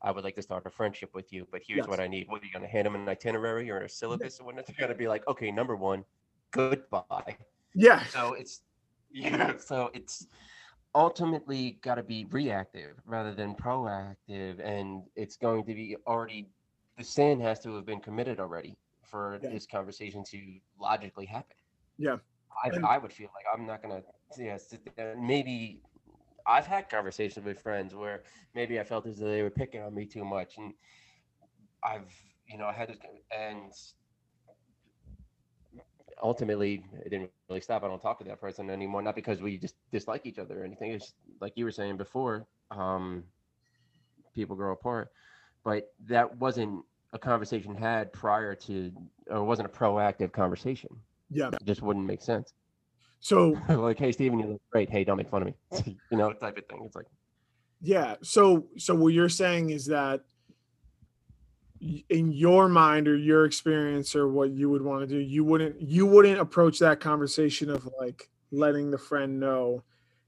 I 0.04 0.12
would 0.12 0.26
like 0.26 0.36
to 0.36 0.42
start 0.42 0.66
a 0.66 0.70
friendship 0.70 1.12
with 1.16 1.32
you, 1.32 1.48
but 1.50 1.62
here's 1.66 1.78
yes. 1.78 1.88
what 1.88 2.02
I 2.02 2.08
need. 2.08 2.28
What 2.28 2.42
are 2.42 2.46
you 2.46 2.52
going 2.52 2.66
to 2.66 2.70
hand 2.70 2.86
them 2.86 2.96
an 2.96 3.08
itinerary 3.08 3.72
or 3.72 3.80
a 3.80 3.90
syllabus 3.90 4.38
or 4.38 4.46
whatnot? 4.48 4.66
They're 4.68 4.76
going 4.78 4.92
to 4.92 4.98
be 4.98 5.08
like, 5.08 5.26
okay, 5.30 5.50
number 5.50 5.78
one, 5.78 6.04
goodbye. 6.52 7.38
Yeah. 7.74 8.04
So 8.08 8.34
it's 8.34 8.64
yeah. 9.14 9.54
So 9.58 9.92
it's 9.94 10.28
ultimately 10.94 11.80
got 11.82 11.96
to 11.96 12.04
be 12.04 12.26
reactive 12.32 12.98
rather 13.06 13.34
than 13.34 13.56
proactive, 13.56 14.60
and 14.62 15.04
it's 15.16 15.38
going 15.38 15.64
to 15.64 15.74
be 15.74 15.96
already 16.06 16.50
the 16.98 17.04
sin 17.04 17.40
has 17.40 17.60
to 17.62 17.74
have 17.76 17.86
been 17.86 18.02
committed 18.02 18.42
already 18.42 18.76
for 19.14 19.40
yeah. 19.44 19.50
this 19.52 19.68
conversation 19.68 20.24
to 20.24 20.40
logically 20.82 21.28
happen. 21.28 21.56
Yeah. 22.00 22.16
I, 22.64 22.70
and, 22.70 22.84
I 22.84 22.98
would 22.98 23.14
feel 23.14 23.30
like 23.36 23.46
I'm 23.54 23.68
not 23.68 23.84
gonna 23.84 24.02
yeah 24.38 24.58
maybe 25.16 25.82
I've 26.48 26.66
had 26.66 26.90
conversations 26.90 27.46
with 27.46 27.62
friends 27.62 27.94
where 27.94 28.24
maybe 28.56 28.80
I 28.80 28.84
felt 28.84 29.06
as 29.06 29.20
though 29.20 29.28
they 29.28 29.44
were 29.44 29.52
picking 29.52 29.82
on 29.82 29.94
me 29.94 30.06
too 30.06 30.26
much, 30.26 30.58
and 30.58 30.74
I've 31.84 32.12
you 32.48 32.58
know 32.58 32.66
I 32.66 32.74
had 32.74 32.88
to 32.90 32.96
and 33.36 33.72
ultimately 36.22 36.84
it 37.06 37.10
didn't 37.12 37.30
really 37.50 37.62
stop. 37.62 37.84
I 37.84 37.88
don't 37.88 38.02
talk 38.02 38.18
to 38.18 38.26
that 38.26 38.42
person 38.42 38.72
anymore, 38.72 39.04
not 39.04 39.16
because 39.16 39.42
we 39.42 39.58
just 39.60 39.76
dislike 39.92 40.26
each 40.26 40.40
other 40.40 40.62
or 40.62 40.66
anything. 40.66 40.92
It's 40.92 41.14
like 41.40 41.54
you 41.56 41.66
were 41.66 41.72
saying 41.72 41.98
before, 41.98 42.48
um, 42.72 43.24
people 44.34 44.56
grow 44.56 44.74
apart, 44.74 45.12
but 45.64 45.94
that 46.08 46.36
wasn't 46.38 46.84
a 47.14 47.20
conversation 47.20 47.76
had 47.76 48.12
prior 48.12 48.56
to, 48.56 48.92
or 49.28 49.44
wasn't 49.44 49.68
a 49.68 49.72
proactive 49.72 50.32
conversation. 50.32 50.90
Yeah, 51.30 51.50
it 51.50 51.66
just 51.66 51.82
wouldn't 51.82 52.06
make 52.06 52.22
sense. 52.22 52.54
So 53.20 53.58
like, 53.70 53.98
hey 53.98 54.12
Steven, 54.12 54.40
you 54.40 54.48
look 54.48 54.62
great. 54.72 54.90
Hey, 54.90 55.04
don't 55.04 55.18
make 55.18 55.30
fun 55.30 55.44
of 55.44 55.48
me. 55.48 55.56
you 56.12 56.18
know, 56.18 56.34
type 56.34 56.58
of 56.58 56.66
thing. 56.66 56.84
It's 56.86 56.96
like 56.96 57.06
Yeah. 57.82 58.16
So 58.22 58.68
so 58.78 58.96
what 58.96 59.14
you're 59.14 59.30
saying 59.30 59.70
is 59.70 59.86
that 59.86 60.22
in 62.10 62.32
your 62.32 62.70
mind 62.70 63.08
or 63.08 63.16
your 63.16 63.46
experience 63.46 64.16
or 64.16 64.28
what 64.28 64.52
you 64.52 64.70
would 64.70 64.82
want 64.82 65.02
to 65.02 65.08
do, 65.08 65.20
you 65.20 65.44
wouldn't 65.44 65.82
you 65.82 66.06
wouldn't 66.06 66.40
approach 66.40 66.80
that 66.80 67.00
conversation 67.00 67.70
of 67.70 67.88
like 68.00 68.30
letting 68.52 68.92
the 68.92 68.98
friend 68.98 69.40
know, 69.40 69.84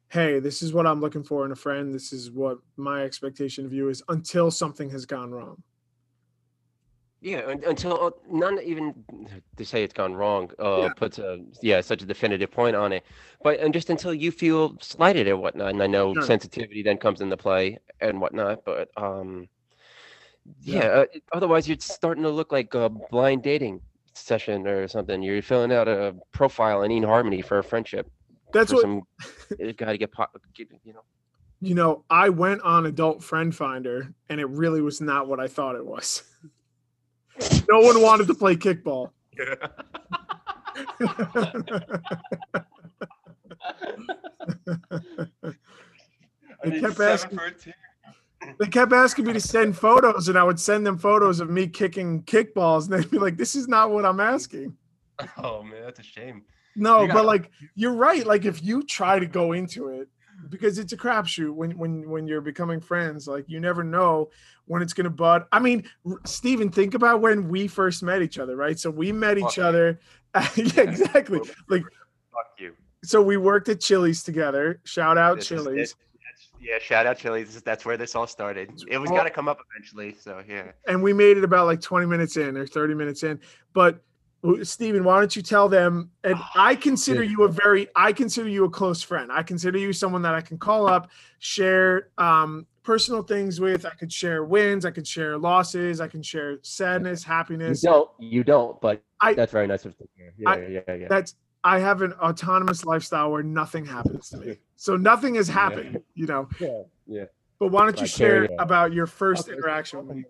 hey, 0.09 0.39
this 0.39 0.61
is 0.61 0.73
what 0.73 0.87
I'm 0.87 1.01
looking 1.01 1.23
for 1.23 1.45
in 1.45 1.51
a 1.51 1.55
friend. 1.55 1.93
This 1.93 2.13
is 2.13 2.31
what 2.31 2.59
my 2.77 3.03
expectation 3.03 3.65
of 3.65 3.73
you 3.73 3.89
is 3.89 4.03
until 4.09 4.51
something 4.51 4.89
has 4.89 5.05
gone 5.05 5.31
wrong. 5.31 5.61
Yeah, 7.25 7.55
until 7.65 8.05
uh, 8.05 8.11
none 8.29 8.59
even 8.63 8.93
to 9.57 9.65
say 9.65 9.83
it's 9.83 9.95
gone 9.95 10.13
wrong 10.13 10.51
uh, 10.59 10.81
yeah. 10.81 10.89
puts 10.95 11.17
a 11.17 11.39
yeah 11.59 11.81
such 11.81 12.03
a 12.03 12.05
definitive 12.05 12.51
point 12.51 12.75
on 12.75 12.93
it, 12.93 13.03
but 13.41 13.59
and 13.59 13.73
just 13.73 13.89
until 13.89 14.13
you 14.13 14.29
feel 14.29 14.77
slighted 14.79 15.27
or 15.27 15.35
whatnot, 15.35 15.69
and 15.69 15.81
I 15.81 15.87
know 15.87 16.13
sure. 16.13 16.21
sensitivity 16.21 16.83
then 16.83 16.97
comes 16.97 17.21
into 17.21 17.35
play 17.35 17.79
and 17.99 18.21
whatnot, 18.21 18.63
but 18.63 18.91
um, 18.95 19.47
yeah, 20.61 20.75
yeah 20.75 20.85
uh, 20.85 21.05
otherwise 21.33 21.67
you're 21.67 21.79
starting 21.79 22.21
to 22.21 22.29
look 22.29 22.51
like 22.51 22.75
a 22.75 22.89
blind 22.89 23.41
dating 23.41 23.81
session 24.13 24.67
or 24.67 24.87
something. 24.87 25.23
You're 25.23 25.41
filling 25.41 25.71
out 25.71 25.87
a 25.87 26.13
profile 26.31 26.81
eHarmony 26.81 27.43
for 27.43 27.57
a 27.57 27.63
friendship. 27.63 28.07
That's 28.53 28.71
what 28.71 28.81
some 28.81 29.01
got 29.77 29.93
to 29.93 29.97
get, 29.97 30.11
get 30.53 30.67
you 30.83 30.93
know. 30.93 31.01
You 31.59 31.73
know, 31.73 32.03
I 32.07 32.29
went 32.29 32.61
on 32.61 32.85
Adult 32.85 33.23
Friend 33.23 33.55
Finder, 33.55 34.13
and 34.29 34.39
it 34.39 34.47
really 34.47 34.81
was 34.81 35.01
not 35.01 35.27
what 35.27 35.39
I 35.39 35.47
thought 35.47 35.75
it 35.75 35.83
was. 35.87 36.21
No 37.69 37.79
one 37.79 38.01
wanted 38.01 38.27
to 38.27 38.33
play 38.33 38.55
kickball. 38.55 39.11
they 46.63 46.79
kept 46.79 46.99
asking. 46.99 47.39
They 48.59 48.67
kept 48.67 48.93
asking 48.93 49.25
me 49.25 49.33
to 49.33 49.41
send 49.41 49.77
photos, 49.77 50.29
and 50.29 50.37
I 50.37 50.43
would 50.43 50.59
send 50.59 50.85
them 50.85 50.97
photos 50.97 51.39
of 51.39 51.49
me 51.49 51.67
kicking 51.67 52.23
kickballs, 52.23 52.85
and 52.85 52.93
they'd 52.93 53.09
be 53.09 53.17
like, 53.17 53.37
"This 53.37 53.55
is 53.55 53.67
not 53.67 53.91
what 53.91 54.05
I'm 54.05 54.19
asking." 54.19 54.75
Oh 55.37 55.63
man, 55.63 55.81
that's 55.83 55.99
a 55.99 56.03
shame. 56.03 56.43
No, 56.75 57.07
but 57.07 57.25
like 57.25 57.51
you're 57.75 57.93
right. 57.93 58.25
Like 58.25 58.45
if 58.45 58.63
you 58.63 58.83
try 58.83 59.19
to 59.19 59.25
go 59.25 59.53
into 59.53 59.89
it, 59.89 59.94
because 60.55 60.79
it's 60.79 60.93
a 60.93 60.97
crapshoot 60.97 61.53
when 61.53 61.77
when 61.77 62.09
when 62.09 62.27
you're 62.27 62.41
becoming 62.41 62.79
friends. 62.79 63.27
Like 63.27 63.45
you 63.47 63.59
never 63.59 63.83
know 63.83 64.29
when 64.65 64.81
it's 64.81 64.93
gonna 64.93 65.09
bud. 65.09 65.45
I 65.51 65.59
mean, 65.59 65.83
Steven, 66.25 66.69
think 66.69 66.93
about 66.93 67.21
when 67.21 67.47
we 67.47 67.67
first 67.67 68.03
met 68.03 68.21
each 68.21 68.39
other, 68.39 68.55
right? 68.55 68.79
So 68.79 68.89
we 68.89 69.11
met 69.11 69.37
each 69.37 69.59
other. 69.59 69.99
yeah, 70.55 70.81
exactly. 70.81 71.39
Like 71.69 71.83
fuck 72.31 72.47
you. 72.57 72.73
So 73.03 73.21
we 73.21 73.37
worked 73.37 73.69
at 73.69 73.79
Chili's 73.79 74.23
together. 74.23 74.79
Shout 74.83 75.17
out 75.17 75.37
this 75.37 75.47
Chili's. 75.47 75.95
yeah, 76.59 76.79
shout 76.79 77.05
out 77.05 77.17
Chili's. 77.17 77.61
That's 77.61 77.85
where 77.85 77.97
this 77.97 78.15
all 78.15 78.27
started. 78.27 78.71
It 78.87 78.97
was 78.97 79.09
gonna 79.09 79.29
come 79.29 79.47
up 79.47 79.59
eventually. 79.71 80.15
So 80.19 80.43
yeah. 80.47 80.71
And 80.87 81.03
we 81.03 81.13
made 81.13 81.37
it 81.37 81.43
about 81.43 81.67
like 81.67 81.81
20 81.81 82.05
minutes 82.05 82.37
in 82.37 82.57
or 82.57 82.65
30 82.65 82.95
minutes 82.95 83.23
in. 83.23 83.39
But 83.73 84.01
Steven, 84.63 85.03
why 85.03 85.19
don't 85.19 85.35
you 85.35 85.41
tell 85.41 85.69
them? 85.69 86.11
And 86.23 86.35
I 86.55 86.75
consider 86.75 87.23
you 87.23 87.43
a 87.43 87.47
very, 87.47 87.87
I 87.95 88.13
consider 88.13 88.49
you 88.49 88.65
a 88.65 88.69
close 88.69 89.01
friend. 89.01 89.31
I 89.31 89.43
consider 89.43 89.77
you 89.77 89.93
someone 89.93 90.21
that 90.23 90.35
I 90.35 90.41
can 90.41 90.57
call 90.57 90.87
up, 90.87 91.09
share 91.39 92.09
um, 92.17 92.65
personal 92.83 93.23
things 93.23 93.59
with. 93.59 93.85
I 93.85 93.91
could 93.91 94.11
share 94.11 94.43
wins, 94.43 94.85
I 94.85 94.91
could 94.91 95.07
share 95.07 95.37
losses, 95.37 96.01
I 96.01 96.07
can 96.07 96.21
share 96.21 96.57
sadness, 96.61 97.23
happiness. 97.23 97.83
You 97.83 97.89
don't, 97.89 98.09
you 98.19 98.43
don't, 98.43 98.79
but 98.81 99.01
I, 99.21 99.33
that's 99.33 99.51
very 99.51 99.67
nice 99.67 99.85
of 99.85 99.95
you. 99.99 100.31
Yeah, 100.37 100.49
I, 100.49 100.57
yeah, 100.67 100.79
yeah. 100.87 101.07
That's 101.07 101.35
I 101.63 101.79
have 101.79 102.03
an 102.03 102.13
autonomous 102.13 102.85
lifestyle 102.85 103.31
where 103.31 103.41
nothing 103.41 103.85
happens 103.85 104.29
to 104.29 104.37
me. 104.37 104.57
So 104.75 104.95
nothing 104.95 105.35
has 105.35 105.47
happened, 105.47 105.93
yeah. 105.93 105.99
you 106.13 106.27
know. 106.27 106.47
Yeah, 106.59 106.81
yeah. 107.07 107.25
But 107.57 107.69
why 107.69 107.83
don't 107.83 107.99
you 107.99 108.05
share 108.05 108.47
about 108.59 108.93
your 108.93 109.07
first 109.07 109.47
okay. 109.47 109.57
interaction 109.57 110.05
with 110.05 110.17
me? 110.17 110.25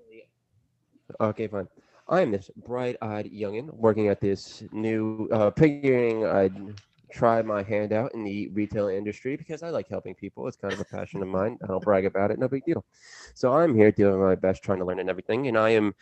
Okay, 1.19 1.47
fine. 1.47 1.67
I 2.07 2.21
am 2.21 2.31
this 2.31 2.51
bright-eyed 2.55 3.31
youngin 3.31 3.73
working 3.73 4.09
at 4.09 4.21
this 4.21 4.63
new, 4.71 5.27
uh, 5.31 5.49
figuring 5.51 6.25
I'd 6.25 6.79
try 7.11 7.41
my 7.41 7.63
hand 7.63 7.93
out 7.93 8.13
in 8.13 8.23
the 8.23 8.47
retail 8.49 8.89
industry 8.89 9.35
because 9.35 9.63
I 9.63 9.69
like 9.69 9.87
helping 9.87 10.13
people. 10.13 10.47
It's 10.47 10.57
kind 10.57 10.73
of 10.73 10.79
a 10.79 10.85
passion 10.85 11.23
of 11.23 11.27
mine. 11.27 11.57
I 11.63 11.67
don't 11.67 11.83
brag 11.83 12.05
about 12.05 12.29
it, 12.29 12.37
no 12.37 12.47
big 12.47 12.63
deal. 12.63 12.85
So 13.33 13.53
I'm 13.53 13.73
here 13.73 13.91
doing 13.91 14.19
my 14.19 14.35
best, 14.35 14.61
trying 14.61 14.79
to 14.79 14.85
learn 14.85 14.99
and 14.99 15.09
everything, 15.09 15.47
and 15.47 15.57
I 15.57 15.69
am 15.71 15.95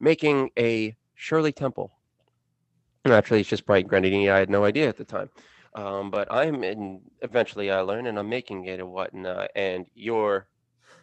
making 0.00 0.50
a 0.58 0.94
Shirley 1.14 1.52
Temple. 1.52 1.92
Actually, 3.06 3.40
it's 3.40 3.48
just 3.48 3.62
Sprite 3.62 3.88
grenadine. 3.88 4.28
I 4.28 4.38
had 4.38 4.50
no 4.50 4.64
idea 4.64 4.88
at 4.88 4.98
the 4.98 5.04
time. 5.04 5.30
Um, 5.74 6.10
but 6.10 6.30
I'm 6.30 6.62
in, 6.62 7.00
eventually 7.22 7.70
I 7.70 7.80
learn 7.80 8.06
and 8.06 8.18
I'm 8.18 8.28
making 8.28 8.66
it 8.66 8.80
and 8.80 8.90
whatnot. 8.90 9.50
And 9.54 9.86
your 9.94 10.48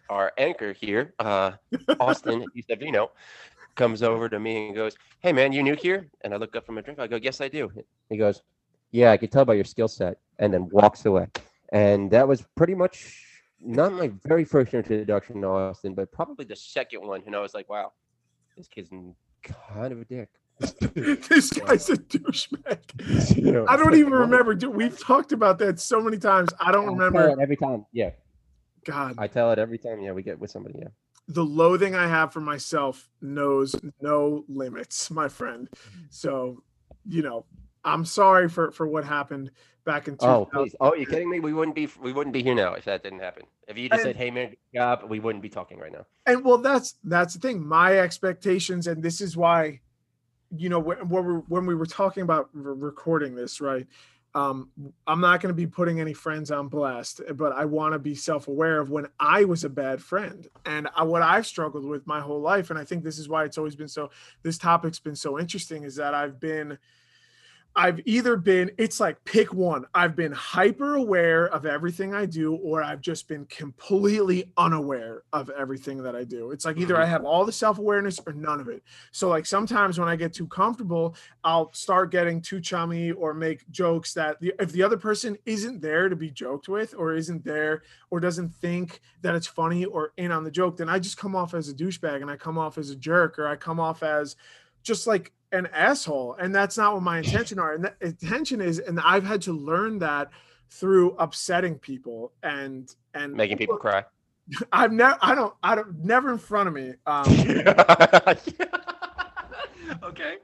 our 0.10 0.32
anchor 0.38 0.74
here, 0.74 1.14
uh, 1.20 1.52
Austin 2.00 2.46
Savino, 2.70 3.10
comes 3.76 4.02
over 4.02 4.30
to 4.30 4.40
me 4.40 4.68
and 4.68 4.76
goes, 4.76 4.96
"Hey 5.20 5.34
man, 5.34 5.52
you 5.52 5.64
new 5.64 5.76
here?" 5.76 6.10
And 6.22 6.34
I 6.34 6.38
look 6.38 6.56
up 6.56 6.66
from 6.66 6.76
my 6.76 6.82
drink. 6.82 7.00
I 7.00 7.08
go, 7.08 7.18
"Yes, 7.18 7.42
I 7.42 7.48
do." 7.48 7.72
He 8.10 8.18
goes, 8.18 8.42
"Yeah, 8.92 9.12
I 9.12 9.18
can 9.18 9.30
tell 9.30 9.46
by 9.46 9.54
your 9.54 9.66
skill 9.66 9.88
set," 9.88 10.18
and 10.40 10.54
then 10.54 10.70
walks 10.72 11.06
away. 11.06 11.28
And 11.72 12.10
that 12.12 12.28
was 12.28 12.44
pretty 12.56 12.76
much 12.76 13.26
not 13.60 13.94
my 13.94 14.12
very 14.24 14.46
first 14.46 14.74
introduction 14.74 15.42
to 15.42 15.48
Austin, 15.48 15.94
but 15.94 16.12
probably 16.12 16.46
the 16.46 16.56
second 16.56 17.06
one. 17.06 17.24
And 17.26 17.36
I 17.36 17.40
was 17.40 17.54
like, 17.54 17.70
"Wow, 17.70 17.94
this 18.58 18.68
kid's 18.68 18.90
kind 19.44 19.92
of 19.92 20.02
a 20.02 20.06
dick." 20.06 20.30
this 20.60 21.52
guy's 21.52 21.90
a 21.90 21.98
douchebag. 21.98 23.36
You 23.36 23.52
know, 23.52 23.66
I 23.68 23.76
don't 23.76 23.96
even 23.96 24.14
remember. 24.14 24.56
Dude, 24.56 24.74
we've 24.74 24.98
talked 24.98 25.34
about 25.34 25.60
that 25.60 25.80
so 25.80 26.00
many 26.00 26.18
times. 26.18 26.50
I 26.60 26.72
don't 26.72 26.88
I 26.88 26.92
remember. 26.92 27.42
every 27.42 27.58
time. 27.58 27.86
Yeah, 27.92 28.12
God, 28.86 29.16
I 29.18 29.28
tell 29.28 29.52
it 29.52 29.60
every 29.60 29.78
time. 29.78 30.00
Yeah, 30.00 30.12
we 30.12 30.24
get 30.24 30.40
with 30.40 30.52
somebody. 30.52 30.80
Yeah. 30.80 30.88
The 31.28 31.44
loathing 31.44 31.96
I 31.96 32.08
have 32.08 32.32
for 32.32 32.42
myself 32.42 33.10
knows 33.22 33.76
no 34.02 34.46
limits, 34.48 35.10
my 35.10 35.28
friend. 35.28 35.68
Mm-hmm. 35.72 36.02
So, 36.10 36.64
you 37.08 37.22
know, 37.22 37.46
I'm 37.84 38.06
sorry 38.06 38.50
for 38.50 38.72
for 38.72 38.88
what 38.88 39.04
happened 39.06 39.52
back 39.86 40.08
in 40.08 40.16
2000. 40.18 40.30
Oh, 40.32 40.46
please. 40.46 40.76
Oh, 40.80 40.96
you 40.96 41.06
kidding 41.06 41.30
me? 41.30 41.40
We 41.40 41.54
wouldn't 41.54 41.76
be 41.76 41.88
we 42.02 42.14
wouldn't 42.14 42.34
be 42.34 42.44
here 42.44 42.56
now 42.56 42.74
if 42.74 42.86
that 42.86 43.04
didn't 43.04 43.20
happen. 43.20 43.44
If 43.68 43.78
you 43.78 43.90
just 43.90 44.02
And- 44.02 44.10
said, 44.10 44.16
"Hey 44.16 44.32
man, 44.32 44.50
good 44.50 44.58
job," 44.74 45.04
we 45.10 45.20
wouldn't 45.20 45.42
be 45.42 45.50
talking 45.50 45.80
right 45.80 45.92
now. 45.92 46.06
and 46.26 46.44
well 46.44 46.58
that's 46.60 46.96
that's 47.04 47.34
the 47.36 47.40
thing 47.40 47.66
my 47.66 47.98
expectations 48.00 48.88
and 48.88 49.02
this 49.04 49.22
is 49.22 49.36
why 49.38 49.80
you 50.56 50.70
know 50.70 50.80
when, 50.80 51.10
when, 51.10 51.26
we, 51.26 51.34
when 51.48 51.66
we 51.66 51.76
were 51.76 51.86
talking 51.88 52.24
about 52.24 52.50
re- 52.54 52.74
recording 52.78 53.36
this 53.36 53.60
right 53.62 53.88
um, 54.36 54.70
i'm 55.08 55.22
not 55.22 55.42
going 55.42 55.50
to 55.50 55.56
be 55.56 55.66
putting 55.66 56.00
any 56.00 56.14
friends 56.14 56.52
on 56.52 56.68
blast 56.68 57.22
but 57.36 57.54
i 57.54 57.66
want 57.66 57.94
to 57.94 58.00
be 58.00 58.14
self-aware 58.14 58.80
of 58.80 58.92
when 58.92 59.08
i 59.20 59.44
was 59.44 59.64
a 59.64 59.70
bad 59.70 60.02
friend. 60.02 60.48
And 60.66 60.88
I, 60.96 61.04
what 61.04 61.22
i've 61.22 61.48
struggled 61.48 61.86
with 61.86 62.06
my 62.06 62.20
whole 62.20 62.42
life 62.42 62.70
and 62.70 62.78
i 62.78 62.84
think 62.84 63.04
this 63.04 63.18
is 63.18 63.28
why 63.28 63.46
it's 63.46 63.58
always 63.58 63.76
been 63.76 63.88
so 63.88 64.12
this 64.44 64.58
topic's 64.58 65.00
been 65.00 65.16
so 65.16 65.40
interesting 65.40 65.84
is 65.84 65.96
that 65.96 66.14
i've 66.14 66.40
been 66.40 66.78
I've 67.78 68.00
either 68.06 68.38
been, 68.38 68.72
it's 68.78 69.02
like 69.02 69.24
pick 69.26 69.54
one. 69.54 69.86
I've 69.94 70.16
been 70.16 70.32
hyper 70.32 70.96
aware 70.96 71.48
of 71.48 71.66
everything 71.66 72.14
I 72.14 72.26
do, 72.26 72.56
or 72.56 72.82
I've 72.82 73.02
just 73.02 73.28
been 73.28 73.46
completely 73.48 74.50
unaware 74.56 75.24
of 75.34 75.50
everything 75.50 76.02
that 76.04 76.16
I 76.16 76.24
do. 76.24 76.52
It's 76.52 76.64
like 76.64 76.78
either 76.78 76.96
I 76.96 77.02
mm-hmm. 77.02 77.12
have 77.12 77.26
all 77.26 77.44
the 77.44 77.52
self 77.52 77.78
awareness 77.78 78.20
or 78.26 78.32
none 78.32 78.62
of 78.62 78.70
it. 78.70 78.82
So, 79.12 79.28
like 79.28 79.46
sometimes 79.46 80.00
when 80.00 80.08
I 80.08 80.16
get 80.16 80.32
too 80.32 80.48
comfortable, 80.48 81.18
I'll 81.44 81.74
start 81.74 82.12
getting 82.12 82.42
too 82.42 82.62
chummy 82.62 83.12
or 83.12 83.34
make 83.34 83.70
jokes 83.72 84.14
that 84.14 84.40
the, 84.40 84.54
if 84.58 84.72
the 84.72 84.82
other 84.82 84.98
person 84.98 85.38
isn't 85.46 85.82
there 85.82 86.08
to 86.08 86.16
be 86.16 86.32
joked 86.32 86.70
with, 86.70 86.96
or 86.98 87.16
isn't 87.16 87.44
there, 87.44 87.84
or 88.10 88.22
doesn't 88.22 88.56
think 88.56 89.02
that 89.22 89.36
it's 89.36 89.48
funny 89.48 89.84
or 89.84 90.14
in 90.16 90.32
on 90.32 90.46
the 90.46 90.52
joke, 90.52 90.78
then 90.78 90.88
I 90.88 90.98
just 91.00 91.18
come 91.18 91.36
off 91.36 91.54
as 91.54 91.68
a 91.68 91.74
douchebag 91.74 92.22
and 92.22 92.32
I 92.32 92.38
come 92.38 92.58
off 92.58 92.78
as 92.78 92.90
a 92.90 92.96
jerk 92.96 93.38
or 93.38 93.48
I 93.48 93.58
come 93.58 93.82
off 93.82 94.02
as 94.02 94.38
just 94.82 95.08
like 95.08 95.34
an 95.52 95.68
asshole 95.74 96.36
and 96.40 96.54
that's 96.54 96.78
not 96.78 96.94
what 96.94 97.04
my 97.04 97.20
intention 97.20 97.60
are 97.60 97.74
and 97.74 97.86
the 97.86 97.94
intention 98.02 98.62
is 98.62 98.80
and 98.80 99.00
i've 99.02 99.26
had 99.26 99.42
to 99.42 99.54
learn 99.54 100.00
that 100.00 100.30
through 100.70 101.16
upsetting 101.18 101.78
people 101.80 102.32
and 102.44 102.96
and 103.14 103.34
Making 103.34 103.58
people 103.58 103.78
cry. 103.78 104.04
i've 104.72 104.92
never 104.92 105.18
i 105.22 105.36
don't 105.36 105.54
i 105.64 105.76
don't 105.76 106.04
never 106.04 106.32
in 106.32 106.38
front 106.38 106.68
of 106.68 106.74
me 106.74 106.94
um 107.06 107.26
okay. 110.04 110.36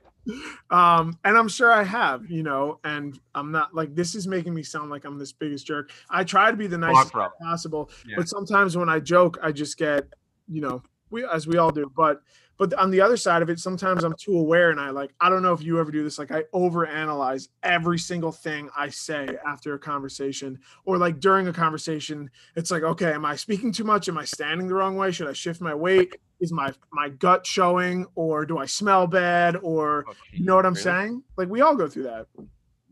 um 0.70 1.18
and 1.24 1.38
i'm 1.38 1.48
sure 1.48 1.72
i 1.72 1.84
have 1.84 2.30
you 2.30 2.44
know 2.44 2.80
and 2.84 3.20
i'm 3.34 3.52
not 3.52 3.74
like 3.74 3.96
this 3.96 4.14
is 4.16 4.28
making 4.28 4.54
me 4.54 4.62
sound 4.64 4.90
like 4.92 5.04
i'm 5.04 5.18
this 5.18 5.32
biggest 5.32 5.66
jerk 5.66 5.92
i 6.12 6.24
try 6.24 6.52
to 6.52 6.58
be 6.58 6.68
the 6.68 6.78
nicest 6.78 7.14
possible 7.42 7.90
Yeah. 8.08 8.16
but 8.18 8.30
sometimes 8.30 8.78
when 8.78 8.88
i 8.90 9.00
joke 9.00 9.40
i 9.42 9.52
just 9.52 9.78
get 9.78 10.06
you 10.48 10.62
know 10.62 10.84
we 11.10 11.26
as 11.26 11.48
we 11.48 11.58
all 11.58 11.72
do 11.72 11.92
but 11.96 12.22
but 12.62 12.76
on 12.76 12.92
the 12.92 13.02
other 13.02 13.18
side 13.18 13.42
of 13.42 13.50
it 13.50 13.60
sometimes 13.60 14.04
i'm 14.04 14.14
too 14.14 14.38
aware 14.38 14.70
and 14.70 14.80
i 14.80 14.92
like 14.92 15.12
i 15.20 15.30
don't 15.30 15.42
know 15.42 15.52
if 15.52 15.64
you 15.64 15.80
ever 15.80 15.92
do 15.92 16.04
this 16.04 16.20
like 16.20 16.32
i 16.32 16.44
overanalyze 16.54 17.48
every 17.64 17.98
single 17.98 18.32
thing 18.32 18.70
i 18.78 18.88
say 18.88 19.36
after 19.48 19.74
a 19.74 19.80
conversation 19.80 20.60
or 20.86 21.00
like 21.00 21.20
during 21.20 21.48
a 21.48 21.54
conversation 21.54 22.30
it's 22.56 22.70
like 22.70 22.84
okay 22.84 23.14
am 23.14 23.26
i 23.26 23.36
speaking 23.36 23.72
too 23.72 23.84
much 23.84 24.08
am 24.08 24.18
i 24.18 24.24
standing 24.26 24.68
the 24.68 24.76
wrong 24.76 24.96
way 24.96 25.12
should 25.12 25.28
i 25.28 25.34
shift 25.34 25.60
my 25.60 25.74
weight 25.74 26.14
is 26.40 26.52
my 26.52 26.72
my 26.94 27.10
gut 27.10 27.48
showing 27.48 28.06
or 28.14 28.46
do 28.46 28.60
i 28.60 28.66
smell 28.66 29.08
bad 29.08 29.56
or 29.64 30.06
you 30.32 30.46
know 30.46 30.56
what 30.56 30.66
i'm 30.66 30.76
Really? 30.76 30.84
saying 30.84 31.24
like 31.38 31.50
we 31.50 31.62
all 31.62 31.76
go 31.76 31.88
through 31.88 32.04
that 32.04 32.28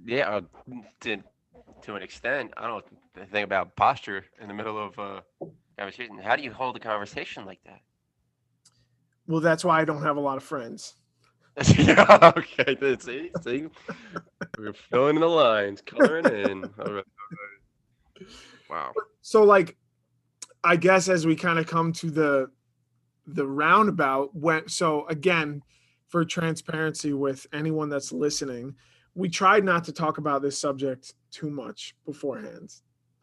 Yeah, 0.04 0.30
uh, 0.30 0.42
to 1.02 1.18
to 1.84 1.96
an 1.96 2.02
extent. 2.02 2.54
I 2.58 2.68
don't 2.68 2.86
think 3.32 3.44
about 3.44 3.76
posture 3.76 4.26
in 4.42 4.48
the 4.48 4.54
middle 4.54 4.84
of 4.84 4.98
uh 4.98 5.22
conversation. 5.78 6.18
How 6.18 6.36
do 6.36 6.42
you 6.44 6.52
hold 6.52 6.76
a 6.76 6.80
conversation 6.80 7.46
like 7.46 7.60
that? 7.66 7.82
Well 9.30 9.40
that's 9.40 9.64
why 9.64 9.80
i 9.80 9.86
don't 9.86 10.04
have 10.04 10.18
a 10.18 10.20
lot 10.20 10.36
of 10.36 10.44
friends 10.44 10.96
yeah, 11.78 12.32
okay. 12.38 12.78
See, 13.00 13.32
see, 13.42 13.68
we're 14.58 14.72
filling 14.74 15.16
in 15.16 15.22
the 15.22 15.28
lines, 15.28 15.82
coloring 15.82 16.26
in. 16.26 16.64
All 16.80 16.86
right, 16.86 16.88
all 16.88 16.94
right. 16.94 18.28
Wow. 18.70 18.94
so 19.22 19.44
like 19.44 19.78
i 20.64 20.76
guess 20.76 21.10
as 21.10 21.26
we 21.26 21.36
kind 21.36 21.58
of 21.58 21.66
come 21.68 21.92
to 21.94 22.12
the 22.12 22.52
the 23.28 23.46
roundabout 23.48 24.36
when 24.36 24.68
so 24.68 25.08
again 25.08 25.62
for 26.08 26.26
transparency 26.26 27.14
with 27.14 27.48
anyone 27.54 27.90
that's 27.90 28.12
listening 28.12 28.76
we 29.16 29.30
tried 29.30 29.64
not 29.64 29.84
to 29.86 29.94
talk 29.94 30.18
about 30.18 30.42
this 30.42 30.58
subject 30.58 31.14
too 31.32 31.50
much 31.50 31.96
beforehand 32.06 32.74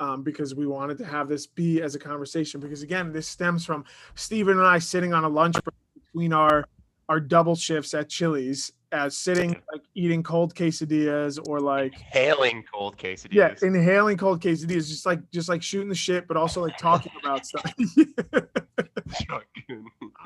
um, 0.00 0.22
because 0.22 0.54
we 0.54 0.66
wanted 0.66 0.98
to 0.98 1.04
have 1.04 1.28
this 1.28 1.46
be 1.46 1.80
as 1.82 1.94
a 1.94 1.98
conversation 1.98 2.58
because 2.58 2.82
again 2.82 3.12
this 3.12 3.28
stems 3.28 3.64
from 3.64 3.84
stephen 4.14 4.58
and 4.58 4.66
i 4.66 4.78
sitting 4.78 5.12
on 5.12 5.24
a 5.24 5.28
lunch 5.28 5.54
break 5.62 5.74
between 6.12 6.32
our 6.32 6.66
our 7.08 7.20
double 7.20 7.54
shifts 7.54 7.94
at 7.94 8.08
chili's 8.08 8.72
as 8.92 9.16
sitting 9.16 9.50
like 9.72 9.82
eating 9.94 10.22
cold 10.22 10.54
quesadillas 10.54 11.38
or 11.48 11.60
like 11.60 11.94
Hailing 11.94 12.64
cold 12.72 12.96
quesadillas. 12.96 13.32
yeah, 13.32 13.54
inhaling 13.62 14.16
cold 14.16 14.40
quesadillas, 14.40 14.88
just 14.88 15.04
like 15.06 15.20
just 15.32 15.48
like 15.48 15.62
shooting 15.62 15.88
the 15.88 15.94
shit, 15.94 16.26
but 16.28 16.36
also 16.36 16.62
like 16.62 16.76
talking 16.78 17.12
about 17.22 17.44
stuff. 17.46 17.64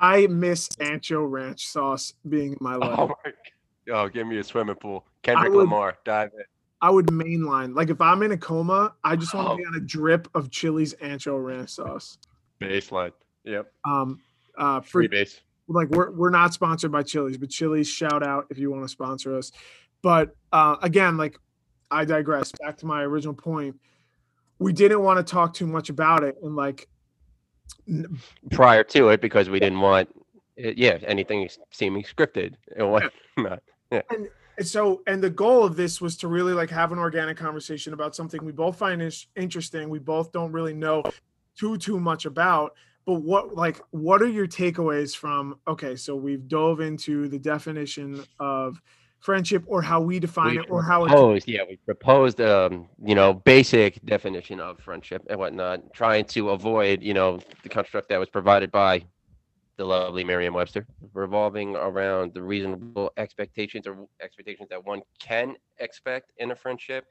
I 0.00 0.26
miss 0.28 0.68
ancho 0.80 1.28
ranch 1.30 1.68
sauce 1.68 2.14
being 2.28 2.52
in 2.52 2.58
my 2.60 2.74
life. 2.76 2.98
oh 2.98 3.08
my. 3.08 3.32
Oh, 3.92 4.08
give 4.08 4.26
me 4.26 4.38
a 4.38 4.44
swimming 4.44 4.76
pool. 4.76 5.06
Kendrick 5.22 5.52
would- 5.52 5.60
Lamar, 5.64 5.98
dive 6.04 6.30
in. 6.34 6.44
I 6.82 6.88
would 6.90 7.06
mainline. 7.08 7.74
Like 7.74 7.90
if 7.90 8.00
I'm 8.00 8.22
in 8.22 8.32
a 8.32 8.38
coma, 8.38 8.94
I 9.04 9.16
just 9.16 9.34
want 9.34 9.48
to 9.48 9.52
Oh. 9.52 9.56
be 9.56 9.64
on 9.66 9.74
a 9.74 9.80
drip 9.80 10.28
of 10.34 10.50
Chili's 10.50 10.94
ancho 11.02 11.42
ranch 11.42 11.70
sauce. 11.70 12.16
Baseline. 12.60 13.12
Yep. 13.44 13.70
Um, 13.84 14.20
uh, 14.56 14.80
for 14.80 14.88
Free 14.88 15.08
base. 15.08 15.40
Like 15.70 15.88
we're 15.90 16.10
we're 16.10 16.30
not 16.30 16.52
sponsored 16.52 16.92
by 16.92 17.02
Chili's, 17.02 17.38
but 17.38 17.50
Chili's 17.50 17.88
shout 17.88 18.22
out 18.22 18.46
if 18.50 18.58
you 18.58 18.70
want 18.70 18.82
to 18.82 18.88
sponsor 18.88 19.36
us. 19.36 19.52
But 20.02 20.36
uh, 20.52 20.76
again, 20.82 21.16
like 21.16 21.38
I 21.90 22.04
digress. 22.04 22.52
Back 22.60 22.76
to 22.78 22.86
my 22.86 23.02
original 23.02 23.34
point, 23.34 23.78
we 24.58 24.72
didn't 24.72 25.02
want 25.02 25.24
to 25.24 25.30
talk 25.30 25.54
too 25.54 25.66
much 25.66 25.88
about 25.88 26.24
it, 26.24 26.36
and 26.42 26.56
like 26.56 26.88
Prior 28.50 28.84
to 28.84 29.08
it, 29.08 29.20
because 29.20 29.48
we 29.48 29.60
didn't 29.60 29.80
want, 29.80 30.08
yeah, 30.56 30.98
anything 31.06 31.48
seeming 31.70 32.02
scripted 32.02 32.54
and 32.76 32.90
whatnot. 32.90 33.62
and 33.90 34.28
so 34.62 35.02
and 35.06 35.22
the 35.22 35.30
goal 35.30 35.64
of 35.64 35.76
this 35.76 36.00
was 36.00 36.16
to 36.18 36.28
really 36.28 36.52
like 36.52 36.70
have 36.70 36.92
an 36.92 36.98
organic 36.98 37.36
conversation 37.36 37.92
about 37.92 38.14
something 38.14 38.44
we 38.44 38.52
both 38.52 38.76
find 38.76 39.00
is 39.00 39.26
interesting 39.34 39.88
we 39.88 39.98
both 39.98 40.30
don't 40.32 40.52
really 40.52 40.74
know 40.74 41.02
too 41.56 41.78
too 41.78 41.98
much 41.98 42.26
about 42.26 42.74
but 43.06 43.14
what 43.14 43.54
like 43.54 43.80
what 43.90 44.22
are 44.22 44.28
your 44.28 44.46
takeaways 44.46 45.16
from 45.16 45.58
okay 45.66 45.96
so 45.96 46.14
we've 46.14 46.48
dove 46.48 46.80
into 46.80 47.28
the 47.28 47.38
definition 47.38 48.24
of 48.38 48.80
friendship 49.20 49.62
or 49.66 49.82
how 49.82 50.00
we 50.00 50.18
define 50.18 50.52
We 50.52 50.60
it 50.60 50.70
or 50.70 50.82
how 50.82 51.04
it 51.04 51.08
proposed, 51.08 51.48
yeah, 51.48 51.60
we 51.68 51.76
proposed, 51.76 52.40
um, 52.40 52.88
you 53.04 53.14
know, 53.14 53.34
basic 53.34 54.04
definition 54.04 54.60
of 54.60 54.80
friendship 54.80 55.26
and 55.28 55.38
whatnot, 55.38 55.92
trying 55.92 56.24
to 56.26 56.50
avoid, 56.50 57.02
you 57.02 57.14
know, 57.14 57.38
the 57.62 57.68
construct 57.68 58.08
that 58.08 58.18
was 58.18 58.30
provided 58.30 58.72
by 58.72 59.04
the 59.76 59.84
lovely 59.84 60.24
Merriam-Webster, 60.24 60.86
revolving 61.14 61.76
around 61.76 62.34
the 62.34 62.42
reasonable 62.42 63.12
expectations 63.16 63.86
or 63.86 64.06
expectations 64.20 64.68
that 64.70 64.84
one 64.84 65.00
can 65.18 65.54
expect 65.78 66.32
in 66.38 66.50
a 66.50 66.56
friendship, 66.56 67.06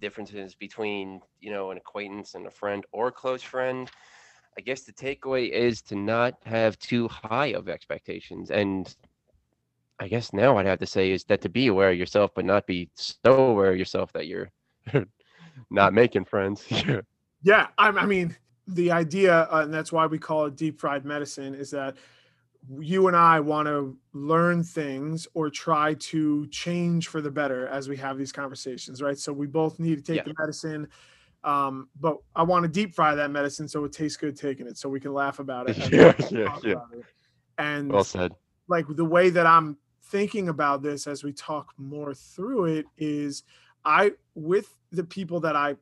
differences 0.00 0.54
between, 0.54 1.20
you 1.40 1.50
know, 1.50 1.70
an 1.70 1.76
acquaintance 1.76 2.34
and 2.34 2.46
a 2.46 2.50
friend 2.50 2.84
or 2.92 3.10
close 3.10 3.42
friend. 3.42 3.90
I 4.58 4.60
guess 4.60 4.82
the 4.82 4.92
takeaway 4.92 5.50
is 5.50 5.80
to 5.82 5.94
not 5.94 6.34
have 6.44 6.76
too 6.80 7.06
high 7.06 7.52
of 7.52 7.68
expectations 7.68 8.50
and 8.50 8.92
I 10.00 10.08
guess 10.08 10.32
now 10.32 10.58
I'd 10.58 10.66
have 10.66 10.80
to 10.80 10.86
say 10.86 11.12
is 11.12 11.22
that 11.24 11.40
to 11.42 11.48
be 11.48 11.68
aware 11.68 11.90
of 11.90 11.96
yourself, 11.96 12.32
but 12.34 12.44
not 12.44 12.66
be 12.66 12.90
so 12.94 13.34
aware 13.34 13.70
of 13.70 13.78
yourself 13.78 14.12
that 14.12 14.26
you're 14.26 14.50
not 15.70 15.94
making 15.94 16.24
friends. 16.24 16.66
Yeah. 17.42 17.68
I, 17.78 17.88
I 17.90 18.04
mean 18.04 18.36
the 18.66 18.90
idea 18.90 19.42
uh, 19.52 19.62
and 19.62 19.72
that's 19.72 19.92
why 19.92 20.06
we 20.06 20.18
call 20.18 20.46
it 20.46 20.56
deep 20.56 20.80
fried 20.80 21.04
medicine 21.04 21.54
is 21.54 21.70
that 21.70 21.96
you 22.80 23.06
and 23.06 23.16
i 23.16 23.38
want 23.40 23.66
to 23.66 23.96
learn 24.12 24.62
things 24.62 25.26
or 25.34 25.48
try 25.48 25.94
to 25.94 26.46
change 26.48 27.06
for 27.08 27.20
the 27.20 27.30
better 27.30 27.68
as 27.68 27.88
we 27.88 27.96
have 27.96 28.18
these 28.18 28.32
conversations 28.32 29.00
right 29.00 29.18
so 29.18 29.32
we 29.32 29.46
both 29.46 29.78
need 29.78 29.96
to 29.96 30.02
take 30.02 30.16
Yeah. 30.16 30.32
the 30.32 30.34
medicine 30.38 30.88
um, 31.48 31.88
but 32.00 32.16
i 32.36 32.42
want 32.42 32.62
to 32.64 32.68
deep 32.68 32.94
fry 32.94 33.14
that 33.14 33.30
medicine 33.30 33.66
so 33.68 33.84
it 33.84 33.92
tastes 33.92 34.16
good 34.16 34.36
taking 34.36 34.66
it 34.66 34.76
so 34.76 34.88
we 34.88 35.00
can 35.00 35.12
laugh 35.12 35.38
about 35.38 35.68
it 35.70 35.76
Yeah, 35.92 36.12
yeah, 36.30 36.58
yeah. 36.62 36.74
it. 36.92 37.04
and 37.58 37.90
Well 37.90 38.04
said. 38.04 38.32
like 38.68 38.84
the 38.88 39.04
way 39.04 39.30
that 39.30 39.46
I'm 39.46 39.78
thinking 40.04 40.48
about 40.48 40.82
this 40.82 41.06
as 41.06 41.22
we 41.24 41.32
talk 41.32 41.72
more 41.78 42.14
through 42.14 42.64
it 42.76 42.86
is 42.96 43.44
I 43.84 44.12
with 44.34 44.76
the 44.92 45.04
people 45.04 45.40
that 45.40 45.56
I 45.56 45.76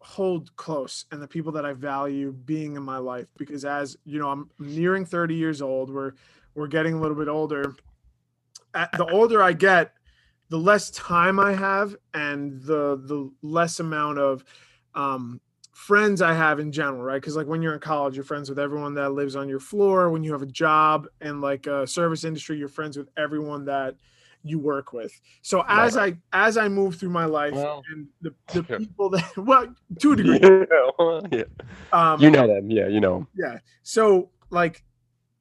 hold 0.00 0.54
close 0.56 1.04
and 1.12 1.20
the 1.20 1.28
people 1.28 1.52
that 1.52 1.64
I 1.66 1.72
value 1.74 2.32
being 2.32 2.76
in 2.76 2.82
my 2.82 2.98
life 2.98 3.26
because 3.36 3.64
as 3.64 3.96
you 4.04 4.18
know 4.18 4.30
I'm 4.30 4.50
nearing 4.58 5.04
30 5.04 5.34
years 5.34 5.60
old 5.60 5.90
we're 5.92 6.12
we're 6.54 6.68
getting 6.68 6.94
a 6.94 7.00
little 7.00 7.16
bit 7.16 7.28
older 7.28 7.74
the 8.72 9.06
older 9.10 9.42
I 9.42 9.52
get 9.52 9.92
the 10.48 10.58
less 10.58 10.90
time 10.90 11.38
I 11.38 11.52
have 11.54 11.96
and 12.14 12.60
the 12.62 13.00
the 13.04 13.30
less 13.42 13.78
amount 13.80 14.18
of 14.18 14.44
um 14.94 15.40
friends 15.72 16.20
I 16.20 16.34
have 16.34 16.60
in 16.60 16.72
general, 16.72 17.02
right? 17.02 17.20
Because 17.20 17.36
like 17.36 17.46
when 17.46 17.62
you're 17.62 17.72
in 17.72 17.80
college, 17.80 18.14
you're 18.14 18.24
friends 18.24 18.48
with 18.50 18.58
everyone 18.58 18.94
that 18.94 19.10
lives 19.10 19.34
on 19.34 19.48
your 19.48 19.60
floor. 19.60 20.10
When 20.10 20.22
you 20.22 20.32
have 20.32 20.42
a 20.42 20.46
job 20.46 21.06
and 21.20 21.40
like 21.40 21.66
a 21.66 21.86
service 21.86 22.24
industry, 22.24 22.58
you're 22.58 22.68
friends 22.68 22.98
with 22.98 23.08
everyone 23.16 23.64
that 23.64 23.96
you 24.42 24.58
work 24.58 24.92
with. 24.92 25.18
So 25.42 25.64
as 25.68 25.96
right. 25.96 26.16
I 26.32 26.46
as 26.48 26.56
I 26.56 26.68
move 26.68 26.96
through 26.96 27.10
my 27.10 27.24
life 27.24 27.54
well, 27.54 27.82
and 27.92 28.06
the, 28.20 28.34
the 28.52 28.62
people 28.62 29.10
that 29.10 29.36
well 29.36 29.74
to 30.00 30.12
a 30.12 30.16
degree, 30.16 30.38
yeah, 30.42 31.20
yeah. 31.30 31.44
Um, 31.92 32.20
you 32.20 32.30
know 32.30 32.46
them, 32.46 32.70
yeah, 32.70 32.88
you 32.88 33.00
know. 33.00 33.26
Yeah. 33.34 33.58
So 33.82 34.30
like 34.50 34.82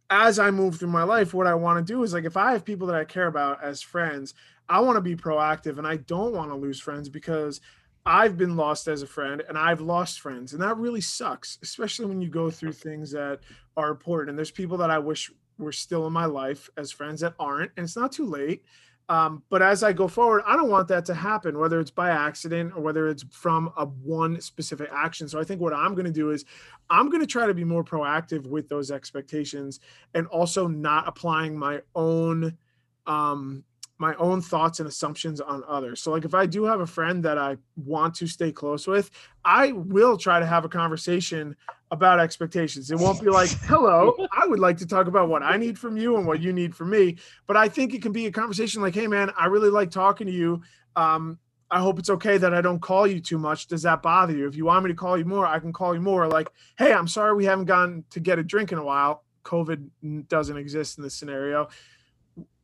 as 0.09 0.39
I 0.39 0.51
move 0.51 0.79
through 0.79 0.89
my 0.89 1.03
life, 1.03 1.33
what 1.33 1.47
I 1.47 1.53
want 1.53 1.85
to 1.85 1.93
do 1.93 2.03
is 2.03 2.13
like 2.13 2.25
if 2.25 2.37
I 2.37 2.51
have 2.51 2.65
people 2.65 2.87
that 2.87 2.95
I 2.95 3.05
care 3.05 3.27
about 3.27 3.63
as 3.63 3.81
friends, 3.81 4.33
I 4.67 4.79
want 4.79 4.97
to 4.97 5.01
be 5.01 5.15
proactive 5.15 5.77
and 5.77 5.87
I 5.87 5.97
don't 5.97 6.33
want 6.33 6.49
to 6.49 6.55
lose 6.55 6.79
friends 6.79 7.09
because 7.09 7.61
I've 8.09 8.37
been 8.37 8.55
lost 8.55 8.87
as 8.87 9.03
a 9.03 9.07
friend 9.07 9.43
and 9.47 9.55
I've 9.55 9.81
lost 9.81 10.19
friends. 10.19 10.53
And 10.53 10.61
that 10.63 10.77
really 10.77 10.99
sucks, 10.99 11.59
especially 11.61 12.07
when 12.07 12.19
you 12.19 12.27
go 12.27 12.49
through 12.49 12.73
things 12.73 13.11
that 13.11 13.41
are 13.77 13.91
important. 13.91 14.29
And 14.29 14.37
there's 14.37 14.49
people 14.49 14.77
that 14.77 14.89
I 14.89 14.97
wish 14.97 15.31
were 15.59 15.71
still 15.71 16.07
in 16.07 16.13
my 16.13 16.25
life 16.25 16.71
as 16.75 16.91
friends 16.91 17.21
that 17.21 17.35
aren't. 17.39 17.71
And 17.77 17.83
it's 17.83 17.95
not 17.95 18.11
too 18.11 18.25
late. 18.25 18.63
Um, 19.09 19.43
but 19.49 19.61
as 19.61 19.83
I 19.83 19.93
go 19.93 20.07
forward, 20.07 20.41
I 20.47 20.55
don't 20.55 20.69
want 20.71 20.87
that 20.87 21.05
to 21.05 21.13
happen, 21.13 21.59
whether 21.59 21.79
it's 21.79 21.91
by 21.91 22.09
accident 22.09 22.73
or 22.75 22.81
whether 22.81 23.07
it's 23.07 23.23
from 23.29 23.71
a 23.77 23.85
one 23.85 24.41
specific 24.41 24.89
action. 24.91 25.27
So 25.27 25.39
I 25.39 25.43
think 25.43 25.61
what 25.61 25.73
I'm 25.73 25.93
going 25.93 26.05
to 26.05 26.11
do 26.11 26.31
is 26.31 26.45
I'm 26.89 27.09
going 27.09 27.21
to 27.21 27.27
try 27.27 27.45
to 27.45 27.53
be 27.53 27.63
more 27.63 27.83
proactive 27.83 28.47
with 28.47 28.69
those 28.69 28.89
expectations 28.89 29.79
and 30.15 30.25
also 30.27 30.67
not 30.67 31.07
applying 31.07 31.57
my 31.57 31.81
own 31.93 32.57
um, 33.05 33.63
my 33.99 34.15
own 34.15 34.41
thoughts 34.41 34.79
and 34.79 34.87
assumptions 34.87 35.41
on 35.41 35.61
others. 35.67 36.01
So 36.01 36.11
like 36.11 36.23
if 36.23 36.33
I 36.33 36.45
do 36.45 36.63
have 36.63 36.79
a 36.79 36.87
friend 36.87 37.23
that 37.25 37.37
I 37.37 37.57
want 37.75 38.15
to 38.15 38.27
stay 38.27 38.51
close 38.51 38.87
with, 38.87 39.11
I 39.43 39.73
will 39.73 40.17
try 40.17 40.39
to 40.39 40.45
have 40.45 40.63
a 40.63 40.69
conversation 40.69 41.55
about 41.91 42.19
expectations. 42.19 42.89
It 42.91 42.97
won't 42.97 43.21
be 43.21 43.29
like, 43.29 43.49
"Hello, 43.63 44.15
I 44.31 44.47
would 44.47 44.59
like 44.59 44.77
to 44.77 44.87
talk 44.87 45.07
about 45.07 45.27
what 45.27 45.43
I 45.43 45.57
need 45.57 45.77
from 45.77 45.97
you 45.97 46.17
and 46.17 46.25
what 46.25 46.41
you 46.41 46.53
need 46.53 46.73
from 46.73 46.89
me." 46.89 47.17
But 47.45 47.57
I 47.57 47.67
think 47.67 47.93
it 47.93 48.01
can 48.01 48.13
be 48.13 48.25
a 48.25 48.31
conversation 48.31 48.81
like, 48.81 48.95
"Hey 48.95 49.07
man, 49.07 49.31
I 49.37 49.47
really 49.47 49.69
like 49.69 49.91
talking 49.91 50.27
to 50.27 50.33
you. 50.33 50.61
Um, 50.95 51.37
I 51.69 51.79
hope 51.79 51.99
it's 51.99 52.09
okay 52.09 52.37
that 52.37 52.53
I 52.53 52.61
don't 52.61 52.81
call 52.81 53.05
you 53.05 53.19
too 53.19 53.37
much. 53.37 53.67
Does 53.67 53.83
that 53.83 54.01
bother 54.01 54.33
you? 54.33 54.47
If 54.47 54.55
you 54.55 54.65
want 54.65 54.85
me 54.85 54.91
to 54.91 54.95
call 54.95 55.17
you 55.17 55.25
more, 55.25 55.45
I 55.45 55.59
can 55.59 55.73
call 55.73 55.93
you 55.93 56.01
more. 56.01 56.27
Like, 56.27 56.49
hey, 56.77 56.93
I'm 56.93 57.07
sorry 57.07 57.35
we 57.35 57.45
haven't 57.45 57.65
gone 57.65 58.05
to 58.11 58.19
get 58.19 58.39
a 58.39 58.43
drink 58.43 58.71
in 58.71 58.77
a 58.77 58.83
while. 58.83 59.23
COVID 59.43 60.27
doesn't 60.27 60.57
exist 60.57 60.97
in 60.97 61.03
this 61.03 61.15
scenario 61.15 61.69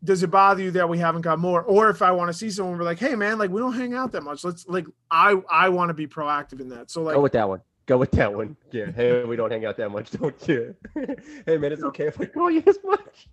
does 0.06 0.24
it 0.24 0.32
bother 0.32 0.64
you 0.64 0.72
that 0.72 0.88
we 0.88 0.98
haven't 0.98 1.22
got 1.22 1.40
more? 1.40 1.64
Or 1.64 1.90
if 1.90 2.02
I 2.02 2.12
want 2.12 2.30
to 2.30 2.34
see 2.34 2.50
someone, 2.50 2.78
we're 2.78 2.86
like, 2.86 3.00
hey 3.00 3.16
man, 3.16 3.38
like 3.38 3.50
we 3.50 3.60
don't 3.60 3.74
hang 3.74 3.94
out 3.94 4.12
that 4.14 4.22
much. 4.22 4.44
Let's 4.44 4.68
like 4.68 4.86
I 5.12 5.42
I 5.50 5.70
want 5.70 5.90
to 5.90 5.94
be 5.94 6.08
proactive 6.08 6.62
in 6.62 6.70
that. 6.70 6.92
So 6.92 7.02
like 7.04 7.16
go 7.16 7.22
with 7.22 7.34
that 7.34 7.50
one. 7.50 7.62
Go 7.86 7.98
with 7.98 8.12
that 8.12 8.34
one. 8.34 8.56
Yeah. 8.72 8.92
Hey, 8.92 9.24
we 9.24 9.36
don't 9.36 9.52
hang 9.52 9.66
out 9.66 9.78
that 9.78 9.90
much, 9.90 10.12
don't 10.12 10.48
you? 10.48 10.76
hey 11.46 11.58
man, 11.58 11.72
it's 11.72 11.84
okay 11.84 12.08
if 12.08 12.20
I 12.20 12.26
call 12.26 12.50
you 12.50 12.62
this 12.62 12.80
much. 12.84 13.28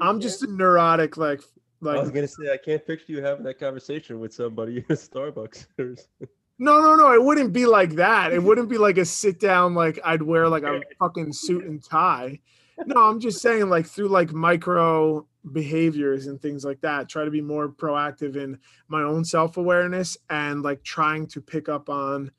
I'm 0.00 0.20
just 0.20 0.42
a 0.42 0.46
neurotic, 0.46 1.16
like 1.16 1.40
like 1.80 1.98
I 1.98 2.00
was 2.00 2.10
gonna 2.10 2.28
say 2.28 2.52
I 2.52 2.56
can't 2.56 2.84
picture 2.86 3.12
you 3.12 3.22
having 3.22 3.44
that 3.44 3.58
conversation 3.58 4.18
with 4.18 4.32
somebody 4.32 4.78
in 4.78 4.96
Starbucks. 4.96 5.66
no, 6.58 6.80
no, 6.80 6.96
no. 6.96 7.12
It 7.12 7.22
wouldn't 7.22 7.52
be 7.52 7.66
like 7.66 7.94
that. 7.96 8.32
It 8.32 8.42
wouldn't 8.42 8.68
be 8.68 8.78
like 8.78 8.98
a 8.98 9.04
sit 9.04 9.38
down, 9.38 9.74
like 9.74 9.98
I'd 10.04 10.22
wear 10.22 10.48
like 10.48 10.62
a 10.62 10.80
fucking 10.98 11.32
suit 11.32 11.64
and 11.64 11.82
tie. 11.82 12.40
No, 12.84 13.04
I'm 13.04 13.20
just 13.20 13.40
saying 13.40 13.68
like 13.70 13.86
through 13.86 14.08
like 14.08 14.32
micro 14.32 15.26
behaviors 15.52 16.26
and 16.26 16.40
things 16.40 16.64
like 16.64 16.80
that 16.80 17.08
try 17.08 17.24
to 17.24 17.30
be 17.30 17.40
more 17.40 17.68
proactive 17.68 18.36
in 18.36 18.58
my 18.88 19.02
own 19.02 19.24
self-awareness 19.24 20.16
and 20.28 20.62
like 20.62 20.82
trying 20.82 21.26
to 21.28 21.40
pick 21.40 21.68
up 21.68 21.88
on 21.88 22.30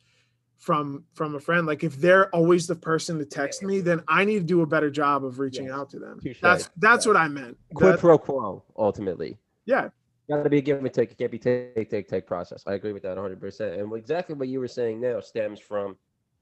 from 0.59 1.03
from 1.13 1.35
a 1.35 1.39
friend. 1.39 1.65
Like 1.65 1.83
if 1.83 1.95
they're 1.97 2.29
always 2.35 2.67
the 2.67 2.75
person 2.75 3.17
to 3.19 3.25
text 3.25 3.63
me 3.63 3.79
then 3.79 4.03
i 4.07 4.25
need 4.25 4.39
to 4.39 4.45
do 4.45 4.61
a 4.61 4.65
better 4.65 4.89
job 4.89 5.25
of 5.25 5.39
reaching 5.39 5.69
out 5.69 5.89
to 5.91 5.99
them. 5.99 6.19
That's 6.41 6.69
that's 6.77 7.05
yeah. 7.05 7.13
what 7.13 7.19
i 7.19 7.27
meant. 7.27 7.57
Quid 7.73 7.93
that, 7.93 7.99
pro 7.99 8.17
quo 8.17 8.63
ultimately. 8.77 9.37
Yeah. 9.65 9.89
Got 10.29 10.43
to 10.43 10.49
be 10.49 10.57
a 10.57 10.61
give 10.61 10.77
and 10.77 10.93
take. 10.93 11.11
It 11.11 11.17
can't 11.17 11.31
be 11.31 11.39
take 11.39 11.89
take 11.89 12.07
take 12.07 12.27
process. 12.27 12.63
I 12.67 12.73
agree 12.73 12.93
with 12.93 13.03
that 13.03 13.17
100% 13.17 13.79
and 13.79 13.93
exactly 13.93 14.35
what 14.35 14.49
you 14.49 14.59
were 14.59 14.67
saying 14.67 14.99
now 14.99 15.19
stems 15.19 15.59
from 15.59 15.95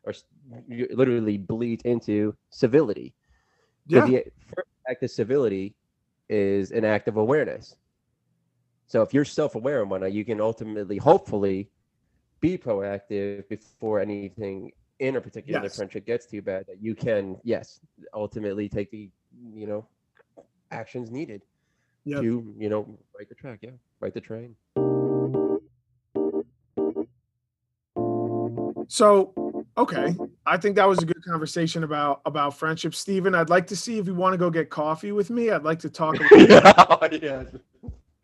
or 0.04 0.14
literally 0.70 1.38
bleeds 1.38 1.84
into 1.84 2.36
civility 2.50 3.14
yeah. 3.88 4.06
the 4.06 4.24
first 4.56 4.68
act 4.90 5.04
of 5.04 5.12
civility 5.12 5.76
is 6.30 6.72
an 6.72 6.86
act 6.86 7.08
of 7.08 7.18
awareness. 7.18 7.76
So 8.88 9.02
if 9.02 9.14
you're 9.14 9.26
self-aware 9.26 9.82
and 9.82 9.90
whatnot, 9.90 10.14
you 10.14 10.24
can 10.26 10.40
ultimately, 10.40 10.98
hopefully, 10.98 11.70
be 12.40 12.58
proactive 12.58 13.48
before 13.50 14.00
anything 14.00 14.72
in 15.00 15.16
a 15.16 15.22
particular 15.22 15.62
yes. 15.64 15.76
friendship 15.76 16.06
gets 16.06 16.26
too 16.26 16.42
bad. 16.42 16.66
That 16.68 16.82
you 16.82 16.96
can, 16.96 17.38
yes, 17.44 17.80
ultimately 18.14 18.70
take 18.70 18.92
the, 18.92 19.10
you 19.54 19.66
know, 19.66 19.88
actions 20.72 21.10
needed 21.10 21.42
yep. 22.04 22.22
to, 22.22 22.54
you 22.58 22.70
know, 22.70 22.98
right 23.18 23.28
the 23.28 23.36
track. 23.36 23.60
Yeah, 23.62 23.72
right 24.00 24.14
the 24.14 24.22
train. 24.22 24.56
So 28.88 29.45
Okay, 29.78 30.16
I 30.46 30.56
think 30.56 30.78
that 30.78 30.88
was 30.88 31.00
a 31.00 31.06
good 31.06 31.22
conversation 31.26 31.84
about 31.84 32.22
about 32.26 32.58
friendship, 32.58 32.96
Stephen. 32.96 33.36
I'd 33.36 33.50
like 33.50 33.68
to 33.68 33.76
see 33.76 33.98
if 33.98 34.08
you 34.08 34.16
want 34.16 34.34
to 34.34 34.38
go 34.38 34.50
get 34.50 34.70
coffee 34.70 35.12
with 35.12 35.30
me. 35.30 35.50
I'd 35.50 35.64
like 35.64 35.80
to 35.80 35.90
talk. 35.90 36.16
yeah, 36.32 36.74
oh, 36.78 37.10
yeah. 37.12 37.44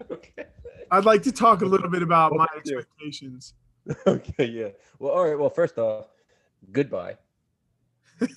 Okay. 0.09 0.45
I'd 0.91 1.03
like 1.03 1.23
to 1.23 1.31
talk 1.31 1.61
a 1.61 1.65
little 1.65 1.89
bit 1.89 2.03
about 2.03 2.33
my 2.33 2.47
expectations. 2.55 3.53
Okay, 4.05 4.45
yeah. 4.45 4.67
Well, 4.99 5.11
all 5.11 5.27
right. 5.27 5.37
Well, 5.37 5.49
first 5.49 5.79
off, 5.79 6.05
goodbye. 6.71 7.17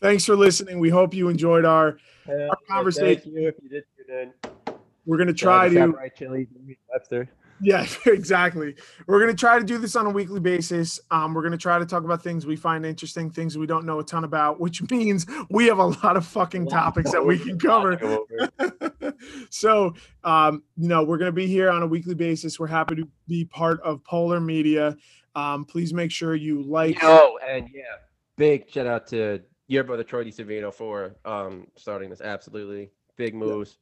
Thanks 0.00 0.24
for 0.24 0.34
listening. 0.34 0.80
We 0.80 0.88
hope 0.88 1.14
you 1.14 1.28
enjoyed 1.28 1.64
our, 1.64 1.98
our 2.28 2.56
conversation. 2.68 3.32
Thank 3.32 3.36
you 3.36 3.46
if 3.48 3.54
you 3.62 3.68
did 3.68 3.84
tune 3.96 4.18
in. 4.18 4.32
We're 5.06 5.18
gonna 5.18 5.32
try 5.32 5.68
to. 5.68 5.86
Right, 5.86 6.14
Chili, 6.16 6.48
Webster. 6.92 7.30
Yeah, 7.60 7.86
exactly. 8.06 8.74
We're 9.06 9.20
going 9.20 9.30
to 9.30 9.36
try 9.36 9.58
to 9.58 9.64
do 9.64 9.78
this 9.78 9.96
on 9.96 10.06
a 10.06 10.10
weekly 10.10 10.40
basis. 10.40 11.00
Um, 11.10 11.34
we're 11.34 11.42
going 11.42 11.52
to 11.52 11.58
try 11.58 11.78
to 11.78 11.86
talk 11.86 12.04
about 12.04 12.22
things 12.22 12.46
we 12.46 12.56
find 12.56 12.84
interesting, 12.84 13.30
things 13.30 13.56
we 13.56 13.66
don't 13.66 13.86
know 13.86 13.98
a 13.98 14.04
ton 14.04 14.24
about, 14.24 14.60
which 14.60 14.82
means 14.90 15.26
we 15.50 15.66
have 15.66 15.78
a 15.78 15.86
lot 15.86 16.16
of 16.16 16.26
fucking 16.26 16.68
topics 16.68 17.12
that 17.12 17.24
we 17.24 17.38
can 17.38 17.58
cover. 17.58 18.18
so, 19.50 19.94
um, 20.24 20.62
you 20.76 20.88
know, 20.88 21.04
we're 21.04 21.18
going 21.18 21.30
to 21.30 21.32
be 21.32 21.46
here 21.46 21.70
on 21.70 21.82
a 21.82 21.86
weekly 21.86 22.14
basis. 22.14 22.58
We're 22.58 22.66
happy 22.66 22.96
to 22.96 23.08
be 23.28 23.44
part 23.44 23.80
of 23.82 24.04
Polar 24.04 24.40
Media. 24.40 24.96
Um, 25.34 25.64
please 25.64 25.92
make 25.92 26.10
sure 26.10 26.34
you 26.34 26.62
like. 26.62 26.98
Oh, 27.02 27.38
and 27.46 27.68
yeah, 27.72 27.82
big 28.36 28.70
shout 28.70 28.86
out 28.86 29.06
to 29.08 29.42
your 29.68 29.84
brother 29.84 30.04
Troy 30.04 30.24
DiSavino 30.24 30.72
for 30.72 31.16
um, 31.24 31.66
starting 31.76 32.08
this. 32.08 32.20
Absolutely 32.20 32.90
big 33.16 33.34
moves 33.34 33.78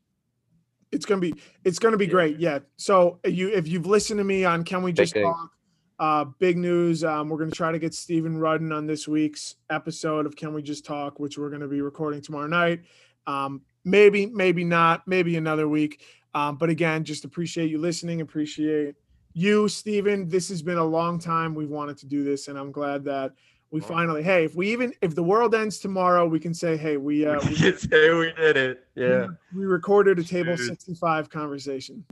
it's 0.94 1.04
gonna 1.04 1.20
be 1.20 1.34
it's 1.64 1.78
gonna 1.78 1.96
be 1.96 2.06
great. 2.06 2.38
Yeah. 2.38 2.60
So 2.76 3.18
you 3.24 3.48
if 3.48 3.68
you've 3.68 3.86
listened 3.86 4.18
to 4.18 4.24
me 4.24 4.44
on 4.44 4.64
Can 4.64 4.82
We 4.82 4.92
Just 4.92 5.14
big 5.14 5.24
Talk, 5.24 5.50
uh, 5.98 6.24
big 6.38 6.56
news. 6.56 7.04
Um, 7.04 7.28
we're 7.28 7.38
gonna 7.38 7.50
try 7.50 7.72
to 7.72 7.78
get 7.78 7.92
Stephen 7.92 8.38
Rudden 8.38 8.72
on 8.72 8.86
this 8.86 9.08
week's 9.08 9.56
episode 9.70 10.26
of 10.26 10.36
Can 10.36 10.54
We 10.54 10.62
Just 10.62 10.84
Talk, 10.84 11.18
which 11.18 11.36
we're 11.36 11.50
gonna 11.50 11.68
be 11.68 11.80
recording 11.80 12.22
tomorrow 12.22 12.46
night. 12.46 12.82
Um, 13.26 13.62
maybe, 13.84 14.26
maybe 14.26 14.64
not, 14.64 15.06
maybe 15.06 15.36
another 15.36 15.68
week. 15.68 16.02
Um, 16.34 16.56
but 16.56 16.70
again, 16.70 17.04
just 17.04 17.24
appreciate 17.24 17.70
you 17.70 17.78
listening. 17.78 18.20
Appreciate 18.20 18.94
you, 19.34 19.68
Stephen. 19.68 20.28
This 20.28 20.48
has 20.48 20.62
been 20.62 20.78
a 20.78 20.84
long 20.84 21.18
time. 21.18 21.54
We've 21.54 21.70
wanted 21.70 21.98
to 21.98 22.06
do 22.06 22.24
this, 22.24 22.48
and 22.48 22.58
I'm 22.58 22.72
glad 22.72 23.04
that 23.04 23.32
we 23.74 23.80
finally 23.80 24.22
hey 24.22 24.44
if 24.44 24.54
we 24.54 24.72
even 24.72 24.94
if 25.02 25.16
the 25.16 25.22
world 25.22 25.52
ends 25.52 25.80
tomorrow 25.80 26.24
we 26.24 26.38
can 26.38 26.54
say 26.54 26.76
hey 26.76 26.96
we 26.96 27.26
uh 27.26 27.40
we, 27.48 27.56
can 27.56 27.76
say 27.76 28.14
we 28.14 28.32
did 28.36 28.56
it. 28.56 28.86
Yeah. 28.94 29.26
we, 29.52 29.62
we 29.62 29.66
recorded 29.66 30.16
a 30.20 30.22
table 30.22 30.56
65 30.56 31.28
conversation. 31.28 32.04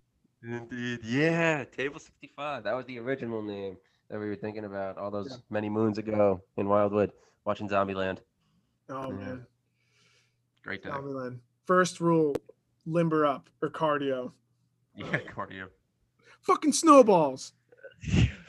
Indeed. 0.43 0.99
Yeah 1.05 1.63
table 1.63 2.01
65 2.01 2.65
that 2.65 2.75
was 2.75 2.85
the 2.87 2.99
original 2.99 3.43
name 3.43 3.77
that 4.11 4.19
we 4.19 4.29
were 4.29 4.35
thinking 4.35 4.65
about 4.65 4.99
all 4.99 5.13
those 5.13 5.29
yeah. 5.31 5.37
many 5.51 5.69
moons 5.69 5.99
ago 5.99 6.43
in 6.57 6.69
wildwood 6.69 7.13
watching 7.45 7.69
zombieland. 7.69 8.19
Oh 8.91 9.13
yeah. 9.13 9.17
man. 9.19 9.47
Great 10.65 10.83
time. 10.83 11.01
Zombieland. 11.01 11.39
First 11.65 12.01
rule 12.01 12.35
limber 12.87 13.25
up 13.25 13.49
or 13.63 13.71
cardio. 13.71 14.33
Yeah 14.97 15.19
cardio. 15.33 15.69
Fucking 16.41 16.73
snowballs 16.73 17.53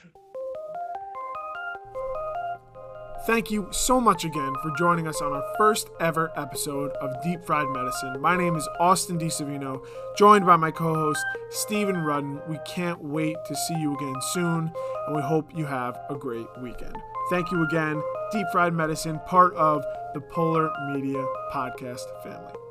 Thank 3.25 3.49
you 3.49 3.69
so 3.71 4.01
much 4.01 4.25
again 4.25 4.53
for 4.61 4.69
joining 4.77 5.07
us 5.07 5.21
on 5.21 5.31
our 5.31 5.45
first 5.57 5.89
ever 6.01 6.33
episode 6.35 6.91
of 6.99 7.23
Deep 7.23 7.45
Fried 7.45 7.69
Medicine. 7.69 8.19
My 8.19 8.35
name 8.35 8.57
is 8.57 8.67
Austin 8.81 9.17
DiSavino, 9.17 9.81
joined 10.17 10.45
by 10.45 10.57
my 10.57 10.71
co 10.71 10.93
host, 10.93 11.23
Stephen 11.49 12.03
Rudden. 12.03 12.41
We 12.49 12.59
can't 12.67 13.01
wait 13.01 13.37
to 13.45 13.55
see 13.55 13.75
you 13.75 13.95
again 13.95 14.15
soon, 14.33 14.73
and 15.07 15.15
we 15.15 15.21
hope 15.21 15.55
you 15.55 15.65
have 15.65 15.97
a 16.09 16.15
great 16.15 16.47
weekend. 16.61 16.97
Thank 17.29 17.49
you 17.49 17.63
again. 17.63 18.03
Deep 18.33 18.45
Fried 18.51 18.73
Medicine, 18.73 19.21
part 19.25 19.53
of 19.53 19.85
the 20.13 20.19
Polar 20.19 20.69
Media 20.91 21.25
Podcast 21.53 22.03
family. 22.23 22.62